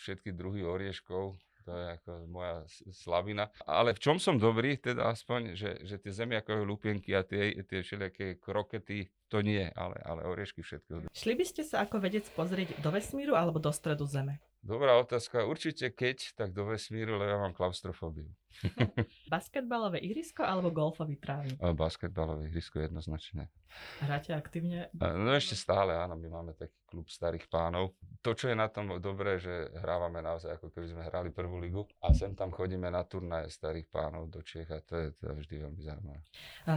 všetky 0.00 0.32
druhy 0.32 0.64
orieškov, 0.64 1.36
to 1.62 1.72
je 1.72 1.86
ako 1.94 2.10
moja 2.26 2.56
slabina. 2.90 3.52
Ale 3.68 3.94
v 3.94 4.02
čom 4.02 4.16
som 4.18 4.34
dobrý, 4.40 4.80
teda 4.80 5.14
aspoň, 5.14 5.54
že, 5.54 5.70
že 5.86 5.96
tie 6.02 6.10
zemiakové 6.10 6.66
lupienky 6.66 7.14
a 7.14 7.22
tie, 7.22 7.54
tie 7.62 7.86
všelijaké 7.86 8.42
krokety, 8.42 9.06
to 9.30 9.40
nie, 9.40 9.70
ale, 9.72 9.96
ale 10.02 10.26
oriešky 10.26 10.60
všetko. 10.60 11.12
Šli 11.14 11.34
by 11.38 11.44
ste 11.46 11.62
sa 11.62 11.86
ako 11.86 12.02
vedec 12.02 12.26
pozrieť 12.34 12.82
do 12.82 12.90
vesmíru 12.90 13.38
alebo 13.38 13.62
do 13.62 13.70
stredu 13.70 14.04
Zeme? 14.04 14.42
Dobrá 14.62 14.94
otázka. 14.94 15.42
Určite 15.42 15.90
keď, 15.90 16.38
tak 16.38 16.54
do 16.54 16.70
vesmíru, 16.70 17.18
lebo 17.18 17.26
ja 17.26 17.34
mám 17.34 17.50
klaustrofóbiu. 17.50 18.30
Basketbalové 19.34 19.98
ihrisko 19.98 20.46
alebo 20.46 20.70
golfový 20.70 21.18
trávnik? 21.18 21.58
Basketbalové 21.58 22.46
ihrisko 22.46 22.78
jednoznačne. 22.78 23.50
Hráte 23.98 24.38
aktívne? 24.38 24.86
No 24.94 25.34
ešte 25.34 25.58
stále, 25.58 25.98
áno, 25.98 26.14
my 26.14 26.28
máme 26.30 26.52
taký 26.54 26.78
klub 26.86 27.10
starých 27.10 27.50
pánov. 27.50 27.98
To, 28.22 28.38
čo 28.38 28.52
je 28.52 28.56
na 28.56 28.70
tom 28.70 29.02
dobré, 29.02 29.42
že 29.42 29.66
hrávame 29.82 30.22
naozaj 30.22 30.54
ako 30.54 30.70
keby 30.70 30.86
sme 30.94 31.02
hrali 31.10 31.34
prvú 31.34 31.58
ligu 31.58 31.82
a 31.98 32.14
sem 32.14 32.30
tam 32.38 32.54
chodíme 32.54 32.86
na 32.86 33.02
turnaje 33.02 33.50
starých 33.50 33.90
pánov 33.90 34.30
do 34.30 34.46
Čiech 34.46 34.70
a 34.70 34.78
to 34.78 34.94
je, 34.94 35.06
je 35.10 35.32
vždy 35.42 35.54
veľmi 35.58 35.80
zaujímavé. 35.82 36.20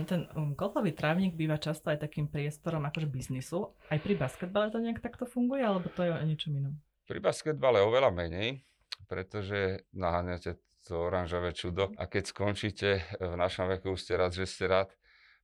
Ten 0.09 0.25
um, 0.33 0.57
golfový 0.57 0.95
trávnik 0.97 1.37
býva 1.37 1.61
často 1.61 1.93
aj 1.93 2.01
takým 2.01 2.31
priestorom 2.31 2.81
akože 2.89 3.05
biznisu. 3.05 3.77
Aj 3.93 3.99
pri 4.01 4.17
basketbale 4.17 4.73
to 4.73 4.81
nejak 4.81 5.05
takto 5.05 5.29
funguje, 5.29 5.61
alebo 5.61 5.85
to 5.93 6.01
je 6.01 6.09
o 6.09 6.25
niečom 6.25 6.57
inom? 6.57 6.73
Pri 7.05 7.21
basketbale 7.21 7.85
oveľa 7.85 8.09
menej, 8.09 8.65
pretože 9.05 9.85
naháňate 9.93 10.57
to 10.85 11.05
oranžové 11.05 11.53
čudo 11.53 11.93
a 12.01 12.09
keď 12.09 12.23
skončíte 12.33 12.89
v 13.21 13.33
našom 13.37 13.69
veku, 13.69 13.93
ste 13.93 14.17
rád, 14.17 14.33
že 14.33 14.49
ste 14.49 14.65
rád. 14.65 14.89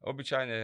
Obyčajne, 0.02 0.58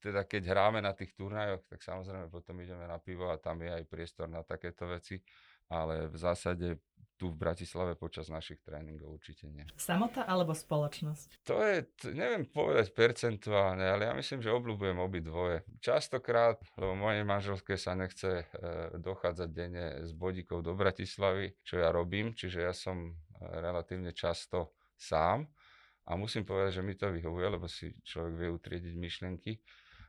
teda 0.00 0.24
keď 0.24 0.56
hráme 0.56 0.80
na 0.80 0.96
tých 0.96 1.12
turnajoch, 1.12 1.68
tak 1.68 1.84
samozrejme 1.84 2.32
potom 2.32 2.56
ideme 2.64 2.88
na 2.88 2.96
pivo 2.96 3.28
a 3.28 3.36
tam 3.36 3.60
je 3.60 3.68
aj 3.76 3.84
priestor 3.88 4.32
na 4.32 4.40
takéto 4.40 4.88
veci, 4.88 5.20
ale 5.68 6.08
v 6.08 6.16
zásade 6.16 6.80
tu 7.20 7.28
v 7.28 7.36
Bratislave 7.36 8.00
počas 8.00 8.32
našich 8.32 8.64
tréningov 8.64 9.20
určite 9.20 9.44
nie. 9.52 9.68
Samota 9.76 10.24
alebo 10.24 10.56
spoločnosť? 10.56 11.44
To 11.44 11.60
je, 11.60 11.84
neviem 12.16 12.48
povedať 12.48 12.96
percentuálne, 12.96 13.84
ale 13.84 14.08
ja 14.08 14.16
myslím, 14.16 14.40
že 14.40 14.48
obľúbujem 14.48 14.96
dvoje. 15.20 15.60
Častokrát, 15.84 16.56
lebo 16.80 16.96
mojej 16.96 17.28
manželke 17.28 17.76
sa 17.76 17.92
nechce 17.92 18.40
e, 18.40 18.44
dochádzať 18.96 19.48
denne 19.52 20.08
z 20.08 20.16
bodíkov 20.16 20.64
do 20.64 20.72
Bratislavy, 20.72 21.60
čo 21.60 21.76
ja 21.76 21.92
robím, 21.92 22.32
čiže 22.32 22.64
ja 22.64 22.72
som 22.72 22.96
e, 23.04 23.12
relatívne 23.60 24.16
často 24.16 24.72
sám 24.96 25.44
a 26.08 26.16
musím 26.16 26.48
povedať, 26.48 26.80
že 26.80 26.82
mi 26.82 26.96
to 26.96 27.12
vyhovuje, 27.12 27.46
lebo 27.52 27.68
si 27.68 27.92
človek 28.00 28.34
vie 28.40 28.48
utriediť 28.48 28.94
myšlienky. 28.96 29.52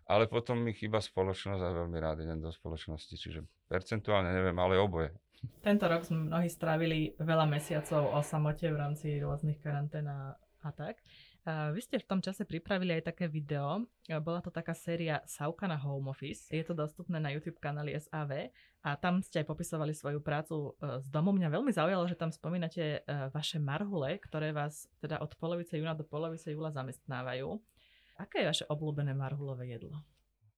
Ale 0.09 0.27
potom 0.27 0.59
mi 0.59 0.73
chýba 0.73 0.99
spoločnosť 0.99 1.61
a 1.61 1.77
veľmi 1.83 1.97
rád 2.01 2.25
idem 2.25 2.41
do 2.41 2.51
spoločnosti, 2.51 3.15
čiže 3.15 3.45
percentuálne 3.69 4.33
neviem, 4.33 4.57
ale 4.59 4.75
oboje. 4.75 5.13
Tento 5.61 5.85
rok 5.85 6.01
sme 6.01 6.25
mnohí 6.25 6.49
strávili 6.49 7.13
veľa 7.21 7.45
mesiacov 7.45 8.13
o 8.13 8.19
samote 8.25 8.65
v 8.65 8.77
rámci 8.81 9.21
rôznych 9.21 9.61
karantén 9.61 10.09
a, 10.09 10.37
tak. 10.73 11.01
Vy 11.45 11.81
ste 11.81 11.97
v 11.97 12.05
tom 12.05 12.21
čase 12.21 12.45
pripravili 12.45 13.01
aj 13.01 13.13
také 13.13 13.25
video. 13.25 13.85
Bola 14.21 14.45
to 14.45 14.53
taká 14.53 14.77
séria 14.77 15.25
Sauka 15.25 15.65
na 15.65 15.73
home 15.73 16.13
office. 16.13 16.53
Je 16.53 16.61
to 16.61 16.77
dostupné 16.77 17.17
na 17.17 17.33
YouTube 17.33 17.57
kanáli 17.57 17.97
SAV 17.97 18.53
a 18.85 18.89
tam 18.97 19.25
ste 19.25 19.41
aj 19.41 19.49
popisovali 19.49 19.93
svoju 19.93 20.21
prácu 20.21 20.77
e, 20.77 21.01
z 21.01 21.07
domu. 21.09 21.33
Mňa 21.33 21.49
veľmi 21.49 21.73
zaujalo, 21.73 22.05
že 22.05 22.17
tam 22.17 22.29
spomínate 22.29 23.01
e, 23.01 23.29
vaše 23.33 23.57
marhule, 23.57 24.21
ktoré 24.21 24.53
vás 24.53 24.85
teda 25.01 25.17
od 25.21 25.33
polovice 25.37 25.77
júna 25.77 25.97
do 25.97 26.05
polovice 26.05 26.53
júla 26.53 26.69
zamestnávajú. 26.69 27.57
Aké 28.21 28.45
je 28.45 28.49
vaše 28.49 28.65
obľúbené 28.69 29.17
marhulové 29.17 29.65
jedlo? 29.77 29.97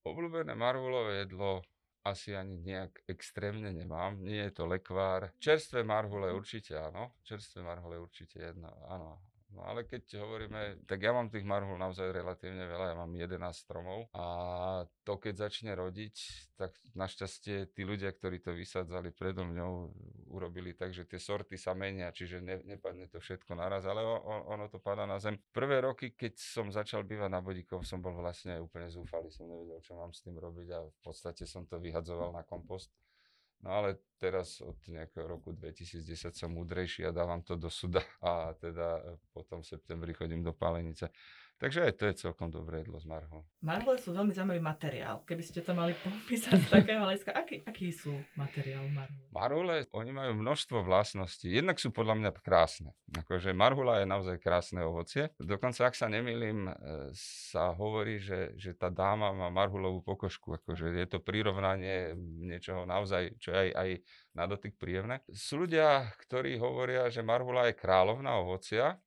Obľúbené 0.04 0.52
marhulové 0.52 1.24
jedlo 1.24 1.64
asi 2.04 2.36
ani 2.36 2.60
nejak 2.60 3.08
extrémne 3.08 3.72
nemám. 3.72 4.20
Nie 4.20 4.52
je 4.52 4.52
to 4.52 4.64
lekvár. 4.68 5.32
Čerstvé 5.40 5.84
marhule 5.84 6.36
určite 6.36 6.76
áno. 6.76 7.16
Čerstvé 7.24 7.64
marhule 7.64 8.00
určite 8.00 8.44
jedno, 8.44 8.72
áno. 8.88 9.33
No 9.54 9.62
ale 9.70 9.86
keď 9.86 10.18
hovoríme, 10.18 10.82
tak 10.90 10.98
ja 11.06 11.14
mám 11.14 11.30
tých 11.30 11.46
marhul 11.46 11.78
naozaj 11.78 12.10
relatívne 12.10 12.66
veľa, 12.66 12.86
ja 12.94 12.96
mám 12.98 13.14
11 13.14 13.38
stromov 13.54 14.10
a 14.18 14.26
to 15.06 15.22
keď 15.22 15.46
začne 15.46 15.78
rodiť, 15.78 16.16
tak 16.58 16.74
našťastie 16.98 17.70
tí 17.70 17.82
ľudia, 17.86 18.10
ktorí 18.18 18.42
to 18.42 18.58
vysádzali 18.58 19.14
predo 19.14 19.46
mňou, 19.46 19.94
urobili 20.34 20.74
tak, 20.74 20.98
že 20.98 21.06
tie 21.06 21.22
sorty 21.22 21.54
sa 21.62 21.78
menia, 21.78 22.10
čiže 22.10 22.42
ne, 22.42 22.66
nepadne 22.66 23.06
to 23.14 23.22
všetko 23.22 23.54
naraz, 23.54 23.86
ale 23.86 24.02
on, 24.02 24.58
ono 24.58 24.66
to 24.74 24.82
padá 24.82 25.06
na 25.06 25.22
zem. 25.22 25.38
Prvé 25.54 25.86
roky, 25.86 26.18
keď 26.18 26.34
som 26.34 26.74
začal 26.74 27.06
bývať 27.06 27.30
na 27.30 27.42
Bodíkov, 27.46 27.86
som 27.86 28.02
bol 28.02 28.18
vlastne 28.18 28.58
úplne 28.58 28.90
zúfalý, 28.90 29.30
som 29.30 29.46
nevedel, 29.46 29.78
čo 29.86 29.94
mám 29.94 30.10
s 30.10 30.26
tým 30.26 30.34
robiť 30.34 30.68
a 30.74 30.82
v 30.82 31.00
podstate 31.06 31.46
som 31.46 31.70
to 31.70 31.78
vyhadzoval 31.78 32.34
na 32.34 32.42
kompost. 32.42 32.90
No 33.64 33.72
ale 33.72 33.96
teraz 34.20 34.60
od 34.60 34.76
nejakého 34.92 35.24
roku 35.24 35.56
2010 35.56 36.36
som 36.36 36.52
múdrejší 36.52 37.08
a 37.08 37.16
dávam 37.16 37.40
to 37.40 37.56
do 37.56 37.72
suda 37.72 38.04
a 38.20 38.52
teda 38.60 39.00
potom 39.32 39.64
v 39.64 39.72
septembri 39.72 40.12
chodím 40.12 40.44
do 40.44 40.52
pálenice. 40.52 41.08
Takže 41.62 41.80
aj 41.88 41.94
to 41.96 42.04
je 42.10 42.14
celkom 42.28 42.52
dobré 42.52 42.84
jedlo 42.84 43.00
z 43.00 43.08
marhol. 43.08 43.48
Marhole 43.64 43.96
sú 43.96 44.12
veľmi 44.12 44.36
zaujímavý 44.36 44.60
materiál. 44.60 45.24
Keby 45.24 45.44
ste 45.46 45.64
to 45.64 45.72
mali 45.72 45.96
popísať 46.04 46.60
z 46.60 46.68
takého 46.68 47.06
hľadiska, 47.06 47.32
aký, 47.32 47.64
aký 47.64 47.94
sú 47.94 48.12
materiál 48.36 48.84
marhule? 48.92 49.26
Marhule, 49.32 49.76
oni 49.96 50.12
majú 50.12 50.32
množstvo 50.44 50.84
vlastností. 50.84 51.48
Jednak 51.48 51.80
sú 51.80 51.96
podľa 51.96 52.20
mňa 52.20 52.30
krásne. 52.44 52.92
Akože 53.16 53.56
marhula 53.56 54.04
je 54.04 54.08
naozaj 54.10 54.36
krásne 54.44 54.84
ovocie. 54.84 55.32
Dokonca, 55.40 55.88
ak 55.88 55.96
sa 55.96 56.12
nemýlim, 56.12 56.68
e, 56.68 56.74
sa 57.16 57.72
hovorí, 57.72 58.20
že, 58.20 58.58
že 58.60 58.76
tá 58.76 58.92
dáma 58.92 59.32
má 59.32 59.48
marhulovú 59.48 60.04
pokožku. 60.04 60.60
Akože 60.60 60.92
je 60.92 61.08
to 61.08 61.24
prirovnanie 61.24 62.18
niečoho 62.44 62.84
naozaj, 62.84 63.40
čo 63.40 63.56
je 63.56 63.58
aj, 63.58 63.70
aj 63.72 63.90
na 64.36 64.44
dotyk 64.50 64.76
príjemné. 64.76 65.24
Sú 65.32 65.64
ľudia, 65.64 66.12
ktorí 66.28 66.60
hovoria, 66.60 67.08
že 67.08 67.24
marhula 67.24 67.72
je 67.72 67.80
kráľovná 67.80 68.42
ovocia, 68.42 69.00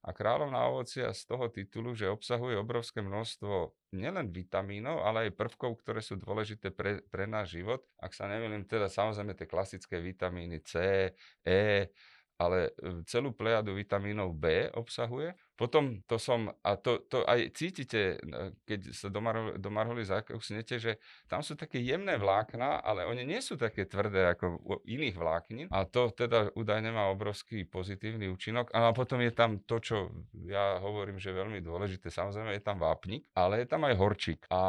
a 0.00 0.16
kráľovná 0.16 0.64
ovocia 0.72 1.12
z 1.12 1.22
toho 1.28 1.52
titulu, 1.52 1.92
že 1.92 2.08
obsahuje 2.08 2.56
obrovské 2.56 3.04
množstvo 3.04 3.76
nielen 3.92 4.32
vitamínov, 4.32 5.04
ale 5.04 5.28
aj 5.28 5.36
prvkov, 5.36 5.84
ktoré 5.84 6.00
sú 6.00 6.16
dôležité 6.16 6.72
pre, 6.72 7.04
pre 7.12 7.28
náš 7.28 7.60
život. 7.60 7.84
Ak 8.00 8.16
sa 8.16 8.24
nemýlim, 8.24 8.64
teda 8.64 8.88
samozrejme 8.88 9.36
tie 9.36 9.44
klasické 9.44 10.00
vitamíny 10.00 10.64
C, 10.64 11.12
E, 11.44 11.92
ale 12.40 12.72
e, 12.80 13.04
celú 13.04 13.36
plejadu 13.36 13.76
vitamínov 13.76 14.32
B 14.32 14.72
obsahuje. 14.72 15.36
Potom 15.60 16.00
to 16.08 16.16
som, 16.16 16.48
a 16.64 16.80
to, 16.80 17.04
to 17.04 17.20
aj 17.28 17.52
cítite, 17.52 18.16
keď 18.64 18.96
sa 18.96 19.12
do, 19.12 19.20
marholi, 19.20 19.60
do 19.60 19.68
marholi 19.68 20.08
zakusnete, 20.08 20.80
že 20.80 20.96
tam 21.28 21.44
sú 21.44 21.52
také 21.52 21.84
jemné 21.84 22.16
vlákna, 22.16 22.80
ale 22.80 23.04
oni 23.04 23.28
nie 23.28 23.44
sú 23.44 23.60
také 23.60 23.84
tvrdé 23.84 24.32
ako 24.32 24.56
u 24.64 24.80
iných 24.88 25.20
vláknin. 25.20 25.66
A 25.68 25.84
to 25.84 26.08
teda 26.16 26.48
údajne 26.56 26.96
má 26.96 27.12
obrovský 27.12 27.68
pozitívny 27.68 28.32
účinok. 28.32 28.72
A 28.72 28.88
potom 28.96 29.20
je 29.20 29.36
tam 29.36 29.60
to, 29.68 29.76
čo 29.84 30.08
ja 30.48 30.80
hovorím, 30.80 31.20
že 31.20 31.28
je 31.28 31.40
veľmi 31.44 31.60
dôležité. 31.60 32.08
Samozrejme 32.08 32.56
je 32.56 32.64
tam 32.64 32.80
vápnik, 32.80 33.28
ale 33.36 33.60
je 33.60 33.68
tam 33.68 33.84
aj 33.84 34.00
horčík. 34.00 34.40
A 34.48 34.60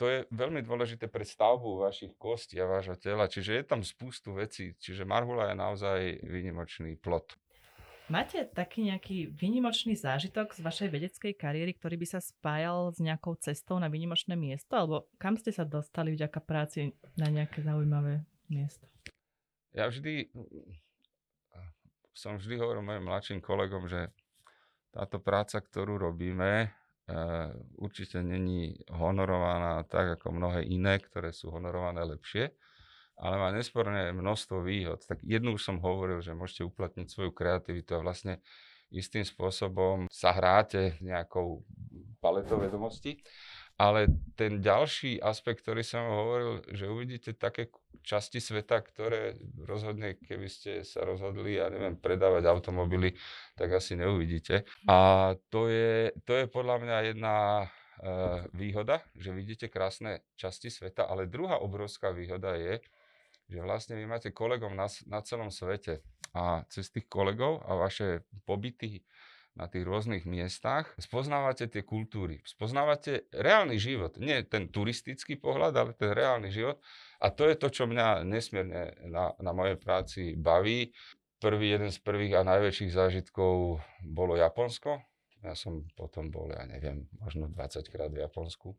to 0.00 0.08
je 0.08 0.24
veľmi 0.32 0.64
dôležité 0.64 1.12
pre 1.12 1.28
stavbu 1.28 1.84
vašich 1.84 2.16
kostí 2.16 2.56
a 2.56 2.64
vášho 2.64 2.96
tela. 2.96 3.28
Čiže 3.28 3.60
je 3.60 3.64
tam 3.68 3.84
spústu 3.84 4.32
vecí. 4.32 4.72
Čiže 4.80 5.04
marhula 5.04 5.52
je 5.52 5.56
naozaj 5.60 6.00
výnimočný 6.24 6.96
plot. 6.96 7.36
Máte 8.10 8.42
taký 8.42 8.90
nejaký 8.90 9.30
výnimočný 9.30 9.94
zážitok 9.94 10.58
z 10.58 10.66
vašej 10.66 10.88
vedeckej 10.90 11.30
kariéry, 11.38 11.78
ktorý 11.78 11.94
by 11.94 12.06
sa 12.10 12.18
spájal 12.18 12.90
s 12.90 12.98
nejakou 12.98 13.38
cestou 13.38 13.78
na 13.78 13.86
výnimočné 13.86 14.34
miesto? 14.34 14.74
Alebo 14.74 15.06
kam 15.14 15.38
ste 15.38 15.54
sa 15.54 15.62
dostali 15.62 16.18
vďaka 16.18 16.42
práci 16.42 16.90
na 17.14 17.30
nejaké 17.30 17.62
zaujímavé 17.62 18.26
miesto? 18.50 18.82
Ja 19.70 19.86
vždy 19.86 20.26
som 22.10 22.34
vždy 22.34 22.58
hovoril 22.58 22.82
mojim 22.82 23.06
mladším 23.06 23.38
kolegom, 23.38 23.86
že 23.86 24.10
táto 24.90 25.22
práca, 25.22 25.62
ktorú 25.62 25.94
robíme, 25.94 26.66
eh, 26.66 27.48
určite 27.78 28.26
není 28.26 28.74
honorovaná 28.90 29.86
tak 29.86 30.18
ako 30.18 30.34
mnohé 30.34 30.66
iné, 30.66 30.98
ktoré 30.98 31.30
sú 31.30 31.54
honorované 31.54 32.02
lepšie 32.02 32.50
ale 33.20 33.36
má 33.36 33.48
nesporné 33.52 34.16
množstvo 34.16 34.64
výhod. 34.64 35.04
Tak 35.04 35.20
jednu 35.20 35.60
som 35.60 35.76
hovoril, 35.78 36.24
že 36.24 36.32
môžete 36.32 36.64
uplatniť 36.64 37.06
svoju 37.06 37.30
kreativitu 37.36 38.00
a 38.00 38.04
vlastne 38.04 38.40
istým 38.90 39.22
spôsobom 39.22 40.08
sa 40.10 40.32
hráte 40.34 40.98
nejakou 41.04 41.62
paletou 42.18 42.58
vedomostí. 42.58 43.22
Ale 43.80 44.12
ten 44.36 44.60
ďalší 44.60 45.24
aspekt, 45.24 45.64
ktorý 45.64 45.80
som 45.80 46.04
hovoril, 46.04 46.60
že 46.68 46.84
uvidíte 46.84 47.32
také 47.32 47.72
časti 48.04 48.36
sveta, 48.36 48.84
ktoré 48.84 49.40
rozhodne, 49.56 50.20
keby 50.20 50.48
ste 50.52 50.84
sa 50.84 51.00
rozhodli, 51.00 51.56
ja 51.56 51.72
neviem, 51.72 51.96
predávať 51.96 52.44
automobily, 52.44 53.16
tak 53.56 53.72
asi 53.72 53.96
neuvidíte. 53.96 54.68
A 54.84 55.32
to 55.48 55.72
je, 55.72 56.12
to 56.28 56.32
je 56.36 56.44
podľa 56.44 56.76
mňa 56.76 56.96
jedna 57.08 57.36
uh, 57.64 58.44
výhoda, 58.52 59.00
že 59.16 59.32
vidíte 59.32 59.72
krásne 59.72 60.28
časti 60.36 60.68
sveta, 60.68 61.08
ale 61.08 61.24
druhá 61.24 61.64
obrovská 61.64 62.12
výhoda 62.12 62.60
je, 62.60 62.84
že 63.50 63.58
vlastne 63.58 63.98
vy 63.98 64.06
máte 64.06 64.30
kolegov 64.30 64.70
na, 64.72 64.86
na 65.10 65.20
celom 65.26 65.50
svete 65.50 66.06
a 66.30 66.62
cez 66.70 66.94
tých 66.94 67.10
kolegov 67.10 67.66
a 67.66 67.74
vaše 67.74 68.22
pobyty 68.46 69.02
na 69.58 69.66
tých 69.66 69.82
rôznych 69.82 70.24
miestach, 70.30 70.94
spoznávate 70.96 71.66
tie 71.66 71.82
kultúry, 71.82 72.38
spoznávate 72.46 73.26
reálny 73.34 73.76
život. 73.82 74.14
Nie 74.22 74.46
ten 74.46 74.70
turistický 74.70 75.36
pohľad, 75.36 75.74
ale 75.74 75.90
ten 75.98 76.14
reálny 76.14 76.54
život. 76.54 76.78
A 77.18 77.34
to 77.34 77.50
je 77.50 77.58
to, 77.58 77.68
čo 77.68 77.90
mňa 77.90 78.22
nesmierne 78.22 78.94
na, 79.10 79.34
na 79.42 79.50
mojej 79.50 79.76
práci 79.76 80.38
baví. 80.38 80.94
Prvý, 81.40 81.72
jeden 81.72 81.90
z 81.90 81.98
prvých 81.98 82.40
a 82.40 82.46
najväčších 82.46 82.94
zážitkov 82.94 83.80
bolo 84.04 84.38
Japonsko. 84.38 85.02
Ja 85.40 85.56
som 85.56 85.88
potom 85.96 86.28
bol, 86.28 86.52
ja 86.52 86.68
neviem, 86.68 87.08
možno 87.16 87.48
20 87.48 87.88
krát 87.88 88.12
v 88.12 88.22
Japonsku. 88.22 88.76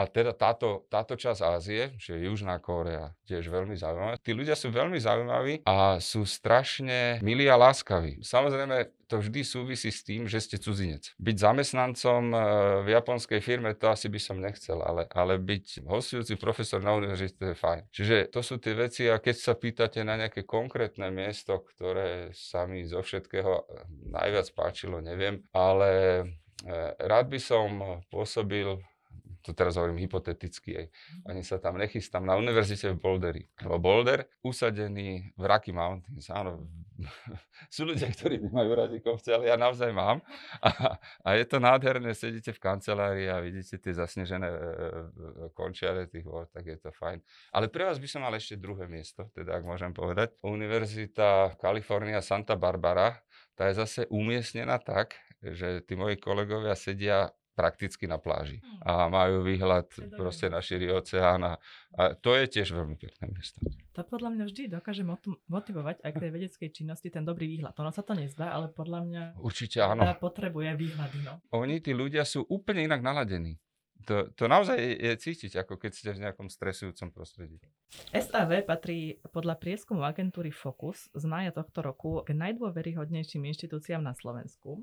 A 0.00 0.08
teda 0.08 0.32
táto, 0.32 0.88
táto 0.88 1.12
časť 1.12 1.44
Ázie, 1.44 1.92
čiže 2.00 2.24
Južná 2.24 2.56
Kórea, 2.56 3.12
tiež 3.28 3.52
veľmi 3.52 3.76
zaujímavá. 3.76 4.16
Tí 4.16 4.32
ľudia 4.32 4.56
sú 4.56 4.72
veľmi 4.72 4.96
zaujímaví 4.96 5.68
a 5.68 6.00
sú 6.00 6.24
strašne 6.24 7.20
milí 7.20 7.44
a 7.52 7.60
láskaví. 7.60 8.24
Samozrejme, 8.24 8.96
to 9.04 9.20
vždy 9.20 9.44
súvisí 9.44 9.92
s 9.92 10.00
tým, 10.00 10.24
že 10.24 10.40
ste 10.40 10.56
cudzinec. 10.56 11.12
Byť 11.20 11.36
zamestnancom 11.36 12.22
e, 12.32 12.38
v 12.86 12.88
japonskej 12.96 13.44
firme, 13.44 13.76
to 13.76 13.92
asi 13.92 14.08
by 14.08 14.16
som 14.16 14.40
nechcel, 14.40 14.80
ale, 14.80 15.04
ale 15.12 15.36
byť 15.36 15.84
hostujúci 15.84 16.40
profesor 16.40 16.80
na 16.80 16.96
univerzite, 16.96 17.36
to 17.36 17.44
je 17.52 17.56
fajn. 17.58 17.82
Čiže 17.92 18.16
to 18.32 18.40
sú 18.40 18.56
tie 18.56 18.72
veci 18.72 19.04
a 19.04 19.20
keď 19.20 19.36
sa 19.36 19.52
pýtate 19.52 20.00
na 20.00 20.16
nejaké 20.16 20.48
konkrétne 20.48 21.12
miesto, 21.12 21.60
ktoré 21.76 22.32
sa 22.32 22.64
mi 22.64 22.88
zo 22.88 23.04
všetkého 23.04 23.52
e, 23.52 23.64
najviac 24.16 24.48
páčilo, 24.56 25.04
neviem, 25.04 25.44
ale 25.52 25.90
e, 25.92 26.24
rád 27.04 27.28
by 27.28 27.40
som 27.42 28.00
pôsobil 28.08 28.80
to 29.40 29.56
teraz 29.56 29.80
hovorím 29.80 30.00
hypoteticky, 30.04 30.76
aj, 30.76 30.86
ani 31.28 31.42
sa 31.44 31.56
tam 31.56 31.80
nechystám, 31.80 32.24
na 32.24 32.36
univerzite 32.36 32.92
v 32.92 33.00
Boulderi. 33.00 33.42
Lebo 33.64 33.80
Boulder, 33.80 34.28
usadený 34.44 35.32
v 35.36 35.42
Rocky 35.44 35.72
Mountains, 35.72 36.28
áno, 36.28 36.68
sú 37.74 37.88
ľudia, 37.88 38.12
ktorí 38.12 38.40
nemajú 38.44 38.70
radi 38.76 38.98
kopce, 39.00 39.32
ale 39.32 39.48
ja 39.48 39.56
naozaj 39.56 39.90
mám. 39.90 40.20
A, 40.60 41.00
a 41.24 41.28
je 41.36 41.44
to 41.48 41.56
nádherné, 41.56 42.12
sedíte 42.12 42.52
v 42.52 42.60
kancelárii 42.60 43.28
a 43.32 43.40
vidíte 43.40 43.80
tie 43.80 43.92
zasnežené 43.96 44.48
e, 44.48 44.56
e, 44.56 44.60
končiare 45.56 46.06
tých 46.06 46.28
vod, 46.28 46.52
tak 46.52 46.68
je 46.68 46.76
to 46.76 46.92
fajn. 46.92 47.20
Ale 47.56 47.72
pre 47.72 47.88
vás 47.88 47.96
by 47.96 48.08
som 48.08 48.20
mal 48.20 48.34
ešte 48.36 48.60
druhé 48.60 48.86
miesto, 48.86 49.32
teda 49.32 49.56
ak 49.56 49.64
môžem 49.64 49.96
povedať. 49.96 50.36
Univerzita 50.44 51.56
Kalifornia 51.56 52.20
Santa 52.20 52.54
Barbara, 52.60 53.16
tá 53.56 53.68
je 53.68 53.80
zase 53.80 54.00
umiestnená 54.12 54.80
tak, 54.80 55.16
že 55.40 55.80
tí 55.88 55.96
moji 55.96 56.20
kolegovia 56.20 56.76
sedia 56.76 57.32
prakticky 57.60 58.08
na 58.08 58.16
pláži 58.16 58.64
hm. 58.64 58.80
a 58.88 58.92
majú 59.12 59.44
výhľad 59.44 59.92
proste 60.16 60.48
na 60.48 60.64
širý 60.64 60.96
oceán 60.96 61.44
a, 61.44 61.52
a 61.92 62.16
to 62.16 62.32
je 62.32 62.48
tiež 62.48 62.72
veľmi 62.72 62.96
pekné 62.96 63.28
miesto. 63.28 63.60
To 63.92 64.00
podľa 64.00 64.32
mňa 64.32 64.44
vždy 64.48 64.62
dokáže 64.72 65.04
motivovať 65.52 66.00
aj 66.00 66.10
k 66.16 66.20
tej 66.24 66.30
vedeckej 66.32 66.68
činnosti 66.72 67.12
ten 67.12 67.28
dobrý 67.28 67.44
výhľad. 67.52 67.76
Ono 67.76 67.92
sa 67.92 68.00
to 68.00 68.16
nezdá, 68.16 68.48
ale 68.48 68.72
podľa 68.72 69.00
mňa 69.04 69.22
Určite 69.36 69.84
áno. 69.84 70.08
potrebuje 70.16 70.72
výhľady. 70.72 71.18
No. 71.20 71.36
Oni, 71.52 71.84
tí 71.84 71.92
ľudia 71.92 72.24
sú 72.24 72.48
úplne 72.48 72.88
inak 72.88 73.04
naladení. 73.04 73.60
To, 74.08 74.32
to 74.32 74.48
naozaj 74.48 74.80
je, 74.80 74.96
je 74.96 75.12
cítiť, 75.12 75.52
ako 75.60 75.76
keď 75.76 75.90
ste 75.92 76.10
v 76.16 76.22
nejakom 76.24 76.48
stresujúcom 76.48 77.12
prostredí. 77.12 77.60
SAV 78.16 78.64
patrí 78.64 79.20
podľa 79.28 79.60
prieskumu 79.60 80.06
agentúry 80.06 80.48
Focus 80.48 81.12
z 81.12 81.24
maja 81.28 81.52
tohto 81.52 81.84
roku 81.84 82.24
k 82.24 82.32
najdôveryhodnejším 82.32 83.52
inštitúciám 83.52 84.00
na 84.00 84.16
Slovensku. 84.16 84.80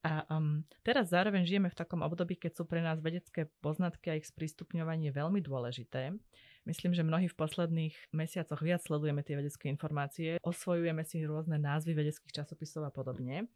A 0.00 0.24
um, 0.32 0.64
teraz 0.80 1.12
zároveň 1.12 1.44
žijeme 1.44 1.68
v 1.68 1.76
takom 1.76 2.00
období, 2.00 2.40
keď 2.40 2.56
sú 2.56 2.64
pre 2.64 2.80
nás 2.80 3.04
vedecké 3.04 3.52
poznatky 3.60 4.08
a 4.08 4.16
ich 4.16 4.24
sprístupňovanie 4.32 5.12
veľmi 5.12 5.44
dôležité. 5.44 6.16
Myslím, 6.64 6.96
že 6.96 7.04
mnohí 7.04 7.28
v 7.28 7.36
posledných 7.36 8.12
mesiacoch 8.16 8.64
viac 8.64 8.80
sledujeme 8.80 9.20
tie 9.20 9.36
vedecké 9.36 9.68
informácie, 9.68 10.40
osvojujeme 10.40 11.04
si 11.04 11.20
rôzne 11.24 11.60
názvy 11.60 11.92
vedeckých 11.92 12.32
časopisov 12.32 12.88
a 12.88 12.92
podobne. 12.92 13.48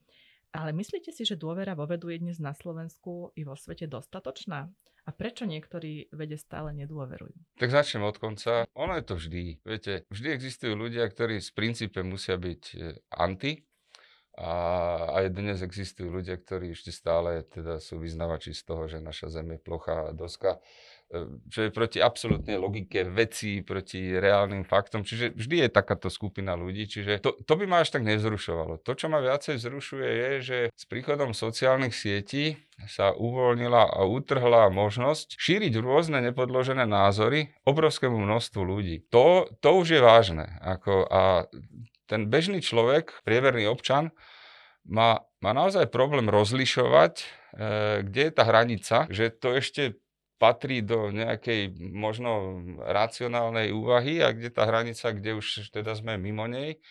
Ale 0.54 0.70
myslíte 0.70 1.10
si, 1.10 1.26
že 1.26 1.34
dôvera 1.34 1.74
vo 1.74 1.88
vedu 1.88 2.12
je 2.12 2.22
dnes 2.22 2.38
na 2.38 2.54
Slovensku 2.54 3.34
i 3.34 3.42
vo 3.42 3.58
svete 3.58 3.90
dostatočná? 3.90 4.70
A 5.04 5.10
prečo 5.12 5.44
niektorí 5.44 6.08
vede 6.16 6.40
stále 6.40 6.72
nedôverujú? 6.72 7.60
Tak 7.60 7.68
začnem 7.68 8.08
od 8.08 8.16
konca. 8.16 8.64
Ono 8.72 8.94
je 8.96 9.04
to 9.04 9.14
vždy. 9.20 9.42
Viete, 9.60 10.08
vždy 10.08 10.28
existujú 10.32 10.72
ľudia, 10.78 11.04
ktorí 11.04 11.44
z 11.44 11.50
princípe 11.52 12.00
musia 12.00 12.40
byť 12.40 12.62
e, 12.72 12.76
anti 13.12 13.60
a 14.34 14.52
aj 15.22 15.30
dnes 15.30 15.62
existujú 15.62 16.10
ľudia, 16.10 16.34
ktorí 16.34 16.74
ešte 16.74 16.90
stále 16.90 17.46
teda 17.46 17.78
sú 17.78 18.02
vyznavači 18.02 18.50
z 18.50 18.62
toho, 18.66 18.90
že 18.90 18.98
naša 18.98 19.30
Zem 19.30 19.54
je 19.54 19.60
plochá 19.62 20.10
doska, 20.10 20.58
e, 21.06 21.38
čo 21.54 21.62
je 21.62 21.70
proti 21.70 22.02
absolútnej 22.02 22.58
logike 22.58 23.06
veci, 23.06 23.62
proti 23.62 24.10
reálnym 24.10 24.66
faktom. 24.66 25.06
Čiže 25.06 25.38
vždy 25.38 25.56
je 25.62 25.68
takáto 25.70 26.10
skupina 26.10 26.58
ľudí, 26.58 26.90
čiže 26.90 27.22
to, 27.22 27.38
to 27.46 27.54
by 27.54 27.64
ma 27.70 27.86
až 27.86 27.94
tak 27.94 28.02
nevzrušovalo. 28.02 28.82
To, 28.82 28.92
čo 28.98 29.06
ma 29.06 29.22
viacej 29.22 29.54
vzrušuje, 29.54 30.08
je, 30.10 30.30
že 30.42 30.58
s 30.74 30.84
príchodom 30.90 31.30
sociálnych 31.30 31.94
sietí 31.94 32.58
sa 32.90 33.14
uvoľnila 33.14 33.86
a 33.86 34.02
utrhla 34.02 34.66
možnosť 34.74 35.38
šíriť 35.38 35.78
rôzne 35.78 36.18
nepodložené 36.26 36.90
názory 36.90 37.54
obrovskému 37.62 38.18
množstvu 38.18 38.60
ľudí. 38.66 39.06
To, 39.14 39.46
to 39.62 39.78
už 39.78 39.94
je 39.94 40.00
vážne. 40.02 40.58
Ako, 40.58 41.06
a 41.06 41.46
ten 42.04 42.28
bežný 42.28 42.60
človek, 42.60 43.24
priemerný 43.24 43.68
občan, 43.68 44.12
má, 44.84 45.24
má 45.40 45.52
naozaj 45.56 45.88
problém 45.88 46.28
rozlišovať, 46.28 47.14
e, 47.20 47.26
kde 48.04 48.20
je 48.28 48.32
tá 48.32 48.44
hranica, 48.44 48.96
že 49.08 49.32
to 49.32 49.56
ešte 49.56 49.96
patrí 50.36 50.84
do 50.84 51.08
nejakej 51.08 51.72
možno 51.94 52.60
racionálnej 52.84 53.72
úvahy 53.72 54.20
a 54.20 54.34
kde 54.36 54.52
tá 54.52 54.68
hranica, 54.68 55.14
kde 55.14 55.40
už 55.40 55.72
teda 55.72 55.96
sme 55.96 56.20
mimo 56.20 56.44
nej. 56.44 56.82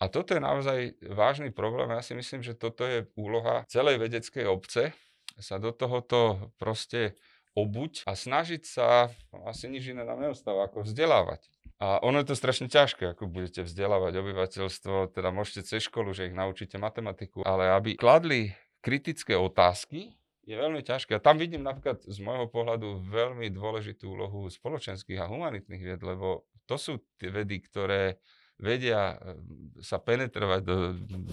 A 0.00 0.08
toto 0.10 0.34
je 0.34 0.42
naozaj 0.42 0.98
vážny 1.12 1.54
problém. 1.54 1.92
Ja 1.92 2.02
si 2.02 2.16
myslím, 2.16 2.42
že 2.42 2.58
toto 2.58 2.82
je 2.82 3.06
úloha 3.14 3.68
celej 3.70 4.02
vedeckej 4.02 4.48
obce, 4.50 4.96
sa 5.38 5.56
do 5.62 5.70
tohoto 5.70 6.50
proste 6.58 7.20
obuť 7.52 8.08
a 8.08 8.16
snažiť 8.16 8.62
sa, 8.64 9.12
asi 9.44 9.68
nič 9.68 9.92
iné 9.92 10.02
nám 10.02 10.20
neostáva, 10.20 10.68
ako 10.68 10.88
vzdelávať. 10.88 11.48
A 11.82 11.98
ono 11.98 12.22
je 12.22 12.30
to 12.30 12.38
strašne 12.38 12.70
ťažké, 12.70 13.10
ako 13.12 13.26
budete 13.26 13.66
vzdelávať 13.66 14.22
obyvateľstvo, 14.22 15.10
teda 15.12 15.34
môžete 15.34 15.66
cez 15.66 15.90
školu, 15.90 16.14
že 16.14 16.30
ich 16.30 16.36
naučíte 16.36 16.78
matematiku, 16.78 17.42
ale 17.42 17.74
aby 17.74 17.98
kladli 17.98 18.54
kritické 18.78 19.34
otázky, 19.34 20.14
je 20.42 20.58
veľmi 20.58 20.82
ťažké. 20.82 21.18
A 21.18 21.22
tam 21.22 21.38
vidím 21.38 21.62
napríklad 21.62 22.02
z 22.02 22.18
môjho 22.18 22.50
pohľadu 22.50 23.06
veľmi 23.06 23.46
dôležitú 23.54 24.10
úlohu 24.10 24.50
spoločenských 24.50 25.22
a 25.22 25.30
humanitných 25.30 25.82
vied, 25.82 26.02
lebo 26.02 26.46
to 26.66 26.74
sú 26.74 26.98
tie 27.18 27.30
vedy, 27.30 27.62
ktoré 27.62 28.18
vedia 28.58 29.14
eh, 29.14 29.38
sa 29.82 30.02
penetrovať 30.02 30.60
do 30.66 30.76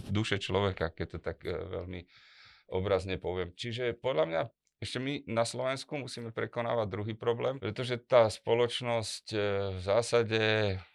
duše 0.10 0.38
človeka, 0.38 0.94
keď 0.94 1.08
to 1.18 1.20
tak 1.22 1.42
eh, 1.46 1.58
veľmi 1.58 2.06
obrazne 2.70 3.18
poviem. 3.18 3.50
Čiže 3.58 3.98
podľa 3.98 4.26
mňa 4.30 4.42
ešte 4.80 4.98
my 5.04 5.28
na 5.28 5.44
Slovensku 5.44 6.00
musíme 6.00 6.32
prekonávať 6.32 6.88
druhý 6.88 7.14
problém, 7.14 7.60
pretože 7.60 8.00
tá 8.00 8.32
spoločnosť 8.32 9.26
e, 9.36 9.38
v 9.76 9.80
zásade 9.84 10.42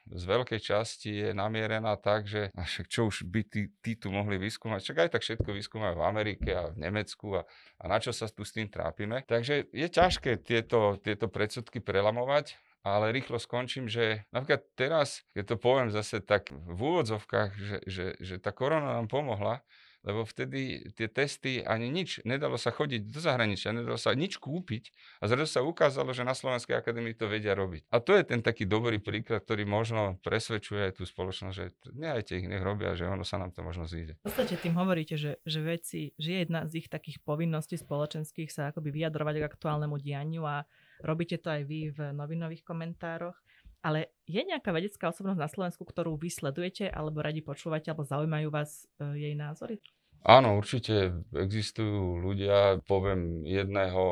z 0.08 0.24
veľkej 0.24 0.60
časti 0.60 1.10
je 1.12 1.30
namierená 1.36 2.00
tak, 2.00 2.24
že 2.24 2.48
však 2.56 2.86
čo 2.88 3.12
už 3.12 3.28
by 3.28 3.40
tí, 3.44 3.68
tí 3.84 3.92
tu 3.96 4.08
mohli 4.08 4.40
vyskúmať, 4.40 4.80
však 4.80 4.98
aj 5.04 5.10
tak 5.12 5.22
všetko 5.22 5.50
vyskúmajú 5.52 6.00
v 6.00 6.06
Amerike 6.08 6.50
a 6.56 6.72
v 6.72 6.80
Nemecku 6.80 7.36
a, 7.36 7.44
a 7.80 7.84
na 7.84 8.00
čo 8.00 8.12
sa 8.16 8.24
tu 8.28 8.40
s 8.40 8.56
tým 8.56 8.72
trápime. 8.72 9.20
Takže 9.28 9.68
je 9.68 9.88
ťažké 9.88 10.40
tieto, 10.40 10.96
tieto 11.04 11.28
predsudky 11.28 11.84
prelamovať, 11.84 12.56
ale 12.84 13.16
rýchlo 13.16 13.40
skončím, 13.40 13.88
že 13.88 14.28
napríklad 14.32 14.64
teraz, 14.76 15.24
keď 15.32 15.44
to 15.44 15.56
poviem 15.56 15.88
zase 15.88 16.20
tak 16.20 16.52
v 16.52 16.80
úvodzovkách, 16.80 17.50
že, 17.56 17.76
že, 17.88 18.06
že 18.20 18.34
tá 18.40 18.52
korona 18.52 19.00
nám 19.00 19.08
pomohla, 19.08 19.64
lebo 20.04 20.28
vtedy 20.28 20.92
tie 20.92 21.08
testy 21.08 21.64
ani 21.64 21.88
nič, 21.88 22.20
nedalo 22.28 22.60
sa 22.60 22.70
chodiť 22.70 23.08
do 23.08 23.18
zahraničia, 23.18 23.72
nedalo 23.72 23.96
sa 23.96 24.12
nič 24.12 24.36
kúpiť 24.36 24.92
a 25.24 25.32
zrazu 25.32 25.48
sa 25.48 25.60
ukázalo, 25.64 26.12
že 26.12 26.28
na 26.28 26.36
Slovenskej 26.36 26.76
akadémii 26.76 27.16
to 27.16 27.26
vedia 27.26 27.56
robiť. 27.56 27.88
A 27.88 28.04
to 28.04 28.12
je 28.12 28.22
ten 28.28 28.44
taký 28.44 28.68
dobrý 28.68 29.00
príklad, 29.00 29.40
ktorý 29.42 29.64
možno 29.64 30.20
presvedčuje 30.20 30.92
aj 30.92 31.00
tú 31.00 31.08
spoločnosť, 31.08 31.54
že 31.56 31.72
nehajte 31.96 32.36
ich, 32.36 32.46
nech 32.46 32.60
robia, 32.60 32.92
že 32.92 33.08
ono 33.08 33.24
sa 33.24 33.40
nám 33.40 33.56
to 33.56 33.64
možno 33.64 33.88
zíde. 33.88 34.20
V 34.20 34.28
podstate 34.28 34.60
tým 34.60 34.76
hovoríte, 34.76 35.16
že, 35.16 35.40
že 35.48 35.60
veci, 35.64 36.12
že 36.20 36.28
je 36.36 36.38
jedna 36.44 36.68
z 36.68 36.84
ich 36.84 36.88
takých 36.92 37.24
povinností 37.24 37.80
spoločenských 37.80 38.52
sa 38.52 38.68
akoby 38.68 38.92
vyjadrovať 38.92 39.40
k 39.40 39.48
aktuálnemu 39.48 39.96
dianiu 39.96 40.44
a 40.44 40.68
robíte 41.00 41.40
to 41.40 41.48
aj 41.48 41.62
vy 41.64 41.88
v 41.90 42.12
novinových 42.12 42.60
komentároch. 42.60 43.40
Ale 43.84 44.16
je 44.24 44.40
nejaká 44.40 44.72
vedecká 44.72 45.12
osobnosť 45.12 45.36
na 45.36 45.50
Slovensku, 45.52 45.84
ktorú 45.84 46.16
vy 46.16 46.32
sledujete 46.32 46.88
alebo 46.88 47.20
radi 47.20 47.44
počúvate 47.44 47.92
alebo 47.92 48.08
zaujímajú 48.08 48.48
vás 48.48 48.88
e, 48.96 49.28
jej 49.28 49.34
názory? 49.36 49.84
Áno, 50.24 50.56
určite 50.56 51.12
existujú 51.36 52.16
ľudia, 52.16 52.80
poviem 52.88 53.44
jedného 53.44 54.02